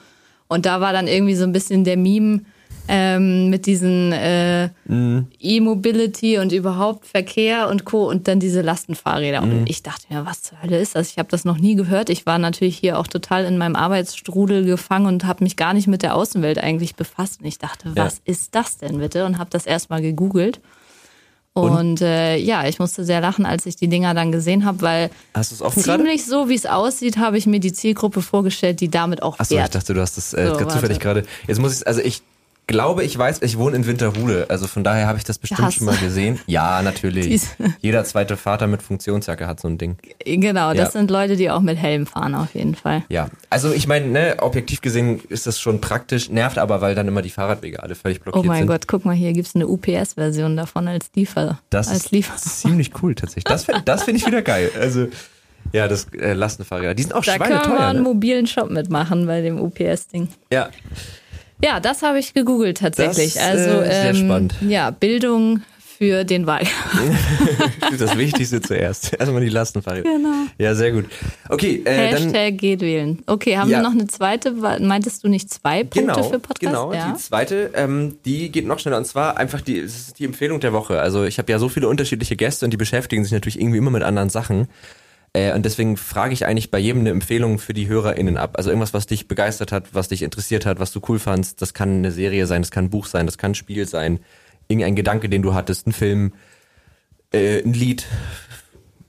[0.48, 2.44] Und da war dann irgendwie so ein bisschen der Meme,
[2.88, 5.28] ähm, mit diesen äh, mhm.
[5.40, 8.10] E-Mobility und überhaupt Verkehr und Co.
[8.10, 9.42] und dann diese Lastenfahrräder.
[9.42, 9.52] Mhm.
[9.52, 11.10] Und ich dachte mir, was zur Hölle ist das?
[11.10, 12.10] Ich habe das noch nie gehört.
[12.10, 15.88] Ich war natürlich hier auch total in meinem Arbeitsstrudel gefangen und habe mich gar nicht
[15.88, 17.42] mit der Außenwelt eigentlich befasst.
[17.42, 18.34] Und ich dachte, was ja.
[18.34, 19.26] ist das denn bitte?
[19.26, 20.60] Und habe das erstmal gegoogelt.
[21.58, 24.82] Und, und äh, ja, ich musste sehr lachen, als ich die Dinger dann gesehen habe,
[24.82, 25.10] weil
[25.74, 26.20] ziemlich grade?
[26.20, 29.72] so, wie es aussieht, habe ich mir die Zielgruppe vorgestellt, die damit auch Achso, ich
[29.72, 31.24] dachte, du hast das äh, so, zufällig gerade.
[31.48, 32.22] Jetzt muss ich, also ich
[32.68, 35.86] glaube, ich weiß, ich wohne in Winterhude, also von daher habe ich das bestimmt schon
[35.86, 36.40] mal gesehen.
[36.46, 37.42] Ja, natürlich.
[37.82, 39.98] Jeder zweite Vater mit Funktionsjacke hat so ein Ding.
[40.26, 40.92] Genau, das ja.
[40.92, 43.04] sind Leute, die auch mit Helm fahren auf jeden Fall.
[43.10, 47.08] Ja, also ich meine, ne, objektiv gesehen ist das schon praktisch, nervt aber, weil dann
[47.08, 48.50] immer die Fahrradwege alle völlig blockiert sind.
[48.50, 48.68] Oh mein sind.
[48.68, 51.60] Gott, guck mal, hier gibt's eine UPS-Version davon als Liefer.
[51.70, 53.46] Das als ist ziemlich cool tatsächlich.
[53.46, 54.70] Das, das finde ich wieder geil.
[54.80, 55.08] Also
[55.74, 57.58] ja, das äh, Lastenfahrräder, die sind auch da schweineteuer.
[57.58, 58.04] Da können wir einen ne?
[58.04, 60.30] mobilen Shop mitmachen bei dem UPS-Ding.
[60.52, 60.70] Ja.
[61.64, 63.34] Ja, das habe ich gegoogelt tatsächlich.
[63.34, 64.56] Das, also äh, sehr ähm, spannend.
[64.62, 65.62] Ja, Bildung
[65.98, 67.18] für den Wahlkampf.
[67.98, 69.14] das Wichtigste zuerst.
[69.20, 70.04] Erstmal die Lastenfahrräder.
[70.04, 70.46] Genau.
[70.60, 71.06] Ja, sehr gut.
[71.50, 73.24] Okay, äh, Hashtag dann, geht wählen.
[73.26, 73.80] Okay, haben ja.
[73.80, 74.52] wir noch eine zweite?
[74.52, 76.60] Meintest du nicht zwei Punkte genau, für Podcast?
[76.60, 77.12] Genau, ja.
[77.12, 78.98] die zweite, ähm, die geht noch schneller.
[78.98, 81.02] Und zwar einfach die, das ist die Empfehlung der Woche.
[81.02, 83.92] Also ich habe ja so viele unterschiedliche Gäste und die beschäftigen sich natürlich irgendwie immer
[83.92, 84.68] mit anderen Sachen.
[85.34, 88.56] Äh, und deswegen frage ich eigentlich bei jedem eine Empfehlung für die HörerInnen ab.
[88.58, 91.62] Also irgendwas, was dich begeistert hat, was dich interessiert hat, was du cool fandst.
[91.62, 94.20] Das kann eine Serie sein, das kann ein Buch sein, das kann ein Spiel sein.
[94.68, 96.34] Irgendein Gedanke, den du hattest, ein Film,
[97.32, 98.06] äh, ein Lied,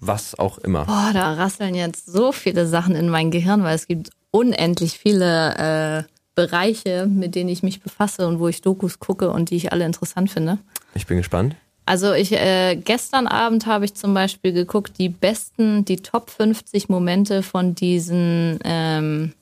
[0.00, 0.84] was auch immer.
[0.84, 6.04] Boah, da rasseln jetzt so viele Sachen in mein Gehirn, weil es gibt unendlich viele
[6.06, 9.72] äh, Bereiche, mit denen ich mich befasse und wo ich Dokus gucke und die ich
[9.72, 10.58] alle interessant finde.
[10.94, 11.56] Ich bin gespannt.
[11.88, 16.90] Also ich äh, gestern Abend habe ich zum Beispiel geguckt, die besten, die Top 50
[16.90, 19.32] Momente von diesen, ähm,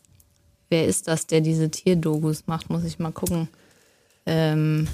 [0.71, 3.49] wer ist das, der diese Tierdogus macht, muss ich mal gucken.
[4.27, 4.87] Ähm,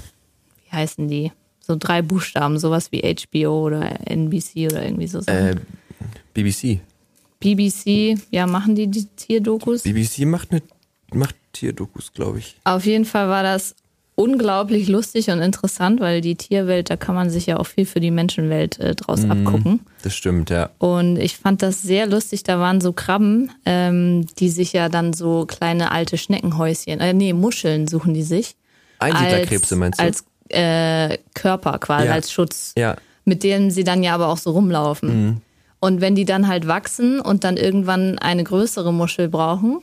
[0.63, 1.31] wie heißen die?
[1.59, 5.19] So drei Buchstaben, sowas wie HBO oder NBC oder irgendwie so.
[5.19, 5.55] Äh,
[6.33, 6.79] BBC.
[7.39, 9.83] BBC, ja, machen die die Tierdokus?
[9.83, 10.63] BBC macht eine
[11.13, 12.55] macht Tierdokus, glaube ich.
[12.63, 13.75] Auf jeden Fall war das
[14.15, 17.99] unglaublich lustig und interessant, weil die Tierwelt, da kann man sich ja auch viel für
[17.99, 19.79] die Menschenwelt äh, draus mhm, abgucken.
[20.03, 20.69] Das stimmt, ja.
[20.77, 22.43] Und ich fand das sehr lustig.
[22.43, 27.33] Da waren so Krabben, ähm, die sich ja dann so kleine alte Schneckenhäuschen, äh, nee,
[27.33, 28.55] Muscheln suchen die sich.
[28.99, 30.03] Einsiedlerkrebse meinst du?
[30.03, 32.13] Als äh, Körper quasi, ja.
[32.13, 32.73] als Schutz.
[32.77, 32.95] Ja.
[33.25, 35.25] Mit denen sie dann ja aber auch so rumlaufen.
[35.25, 35.41] Mhm.
[35.79, 39.79] Und wenn die dann halt wachsen und dann irgendwann eine größere Muschel brauchen,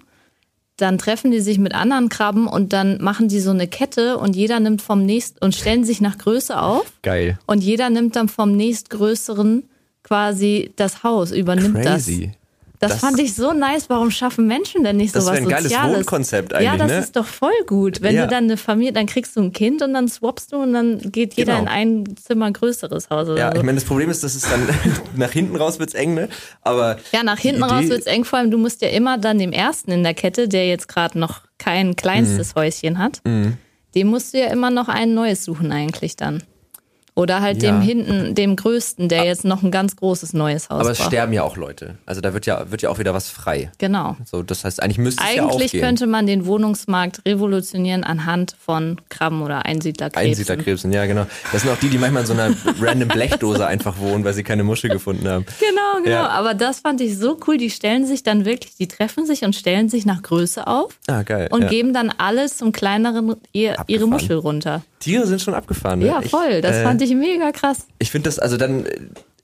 [0.80, 4.36] dann treffen die sich mit anderen Krabben und dann machen die so eine Kette und
[4.36, 6.92] jeder nimmt vom nächsten und stellen sich nach Größe auf.
[7.02, 7.38] Geil.
[7.46, 9.64] Und jeder nimmt dann vom nächstgrößeren
[10.02, 12.26] quasi das Haus, übernimmt Crazy.
[12.26, 12.39] das.
[12.80, 13.90] Das, das, fand ich so nice.
[13.90, 15.82] Warum schaffen Menschen denn nicht sowas Das wäre ein Soziales?
[15.82, 16.98] geiles Wohnkonzept eigentlich, Ja, das ne?
[16.98, 18.00] ist doch voll gut.
[18.00, 18.24] Wenn ja.
[18.24, 20.98] du dann eine Familie, dann kriegst du ein Kind und dann swappst du und dann
[20.98, 21.64] geht jeder genau.
[21.64, 23.58] in ein Zimmer größeres Haus Ja, so.
[23.58, 24.66] ich meine, das Problem ist, dass es dann
[25.14, 26.30] nach hinten raus wird's eng, ne?
[26.62, 29.52] Aber Ja, nach hinten raus wird's eng, vor allem du musst ja immer dann dem
[29.52, 32.60] ersten in der Kette, der jetzt gerade noch kein kleinstes mhm.
[32.60, 33.58] Häuschen hat, mhm.
[33.94, 36.42] dem musst du ja immer noch ein neues suchen eigentlich dann.
[37.20, 37.70] Oder halt ja.
[37.70, 41.08] dem hinten, dem größten, der jetzt noch ein ganz großes neues Haus Aber es braucht.
[41.08, 41.98] sterben ja auch Leute.
[42.06, 43.70] Also da wird ja, wird ja auch wieder was frei.
[43.76, 44.16] Genau.
[44.24, 48.98] So, das heißt, eigentlich müsste es Eigentlich ja könnte man den Wohnungsmarkt revolutionieren anhand von
[49.10, 50.30] Krabben oder Einsiedlerkrebsen.
[50.30, 51.26] Einsiedlerkrebsen, ja genau.
[51.52, 54.42] Das sind auch die, die manchmal in so einer random Blechdose einfach wohnen, weil sie
[54.42, 55.44] keine Muschel gefunden haben.
[55.58, 56.10] Genau, genau.
[56.10, 56.28] Ja.
[56.28, 57.58] Aber das fand ich so cool.
[57.58, 60.98] Die stellen sich dann wirklich, die treffen sich und stellen sich nach Größe auf.
[61.06, 61.48] Ah, geil.
[61.50, 61.68] Und ja.
[61.68, 64.80] geben dann alles zum kleineren ihr, ihre Muschel runter.
[65.00, 65.98] Tiere sind schon abgefahren.
[65.98, 66.06] Ne?
[66.06, 66.60] Ja, voll.
[66.60, 67.86] Das äh, fand ich mega krass.
[67.98, 68.86] Ich finde das, also dann,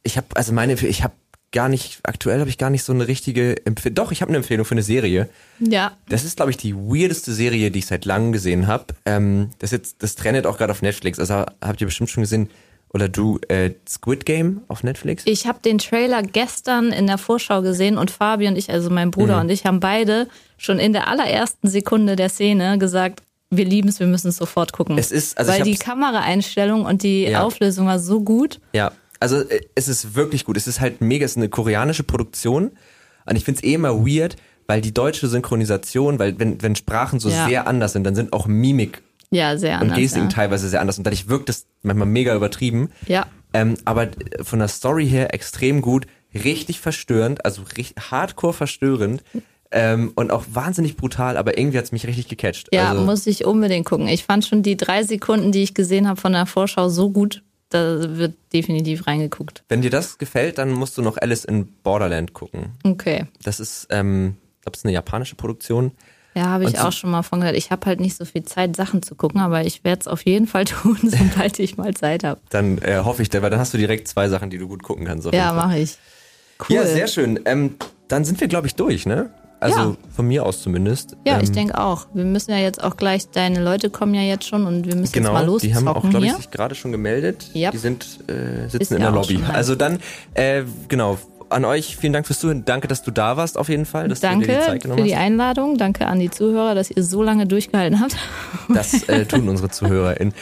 [0.05, 1.15] ich habe, also meine, ich habe
[1.53, 3.95] gar nicht, aktuell habe ich gar nicht so eine richtige Empfehlung.
[3.95, 5.29] Doch, ich habe eine Empfehlung für eine Serie.
[5.59, 5.97] Ja.
[6.09, 8.87] Das ist, glaube ich, die weirdeste Serie, die ich seit langem gesehen habe.
[9.05, 11.19] Ähm, das jetzt, das trennt auch gerade auf Netflix.
[11.19, 12.51] Also habt ihr bestimmt schon gesehen,
[12.93, 15.25] oder du äh, Squid Game auf Netflix?
[15.27, 19.11] Ich habe den Trailer gestern in der Vorschau gesehen und Fabi und ich, also mein
[19.11, 19.43] Bruder mhm.
[19.43, 24.01] und ich, haben beide schon in der allerersten Sekunde der Szene gesagt, wir lieben es,
[24.01, 24.99] wir müssen es sofort gucken.
[24.99, 27.43] Es ist, also Weil die Kameraeinstellung und die ja.
[27.43, 28.61] Auflösung war so gut.
[28.73, 30.57] Ja, also äh, es ist wirklich gut.
[30.57, 32.73] Es ist halt mega, es ist eine koreanische Produktion.
[33.25, 34.37] Und ich finde es eh immer weird,
[34.67, 37.47] weil die deutsche Synchronisation, weil wenn, wenn Sprachen so ja.
[37.47, 40.29] sehr anders sind, dann sind auch Mimik ja, sehr anders, und Gestik ja.
[40.29, 40.99] teilweise sehr anders.
[40.99, 42.91] Und dadurch wirkt es manchmal mega übertrieben.
[43.07, 43.27] Ja.
[43.53, 44.09] Ähm, aber
[44.43, 49.23] von der Story her extrem gut, richtig verstörend, also richtig hardcore verstörend.
[49.73, 52.69] Ähm, und auch wahnsinnig brutal, aber irgendwie hat es mich richtig gecatcht.
[52.73, 54.07] Ja, also, muss ich unbedingt gucken.
[54.09, 57.43] Ich fand schon die drei Sekunden, die ich gesehen habe von der Vorschau, so gut.
[57.71, 59.65] Da wird definitiv reingeguckt.
[59.69, 62.75] Wenn dir das gefällt, dann musst du noch Alice in Borderland gucken.
[62.85, 63.27] Okay.
[63.43, 65.91] Das ist, ähm, ich glaube, es ist eine japanische Produktion.
[66.37, 67.57] Ja, habe ich und auch schon mal von gehört.
[67.57, 70.25] Ich habe halt nicht so viel Zeit, Sachen zu gucken, aber ich werde es auf
[70.27, 72.41] jeden Fall tun, sobald ich mal Zeit habe.
[72.51, 75.07] Dann äh, hoffe ich, weil dann hast du direkt zwei Sachen, die du gut gucken
[75.07, 75.27] kannst.
[75.33, 75.97] Ja, mache ich.
[76.61, 76.77] Cool.
[76.77, 77.41] Ja, sehr schön.
[77.47, 77.77] Ähm,
[78.09, 79.31] dann sind wir, glaube ich, durch, ne?
[79.59, 79.97] Also ja.
[80.15, 81.17] von mir aus zumindest.
[81.27, 82.07] Ja, ähm, ich denke auch.
[82.13, 85.13] Wir müssen ja jetzt auch gleich, deine Leute kommen ja jetzt schon und wir müssen
[85.13, 85.63] genau, jetzt mal los.
[85.63, 87.51] Die haben auch, glaube ich, sich gerade schon gemeldet.
[87.55, 87.73] Yep.
[87.73, 89.41] Die sind äh, sitzen Ist in der Lobby.
[89.51, 89.99] Also dann,
[90.35, 92.65] äh, genau, an euch vielen Dank fürs Zuhören.
[92.65, 94.09] Danke, dass du da warst auf jeden Fall.
[94.09, 95.79] Danke für die Einladung.
[95.79, 98.17] Danke an die Zuhörer, dass ihr so lange durchgehalten habt.
[98.69, 100.35] Das äh, tun unsere ZuhörerInnen.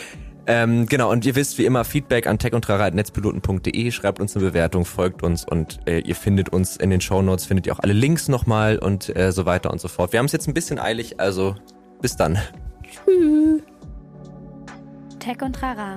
[0.47, 5.23] Ähm, genau, und ihr wisst wie immer Feedback an techundtrara.netzpiloten.de, schreibt uns eine Bewertung, folgt
[5.23, 8.29] uns und äh, ihr findet uns in den Show Notes, findet ihr auch alle Links
[8.29, 10.13] nochmal und äh, so weiter und so fort.
[10.13, 11.55] Wir haben es jetzt ein bisschen eilig, also
[12.03, 12.39] bis dann.
[12.83, 13.63] Tschüss.
[15.19, 15.97] Tech und Trara,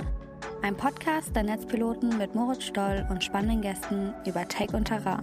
[0.61, 5.21] ein Podcast der Netzpiloten mit Moritz Stoll und spannenden Gästen über Tech und Trara.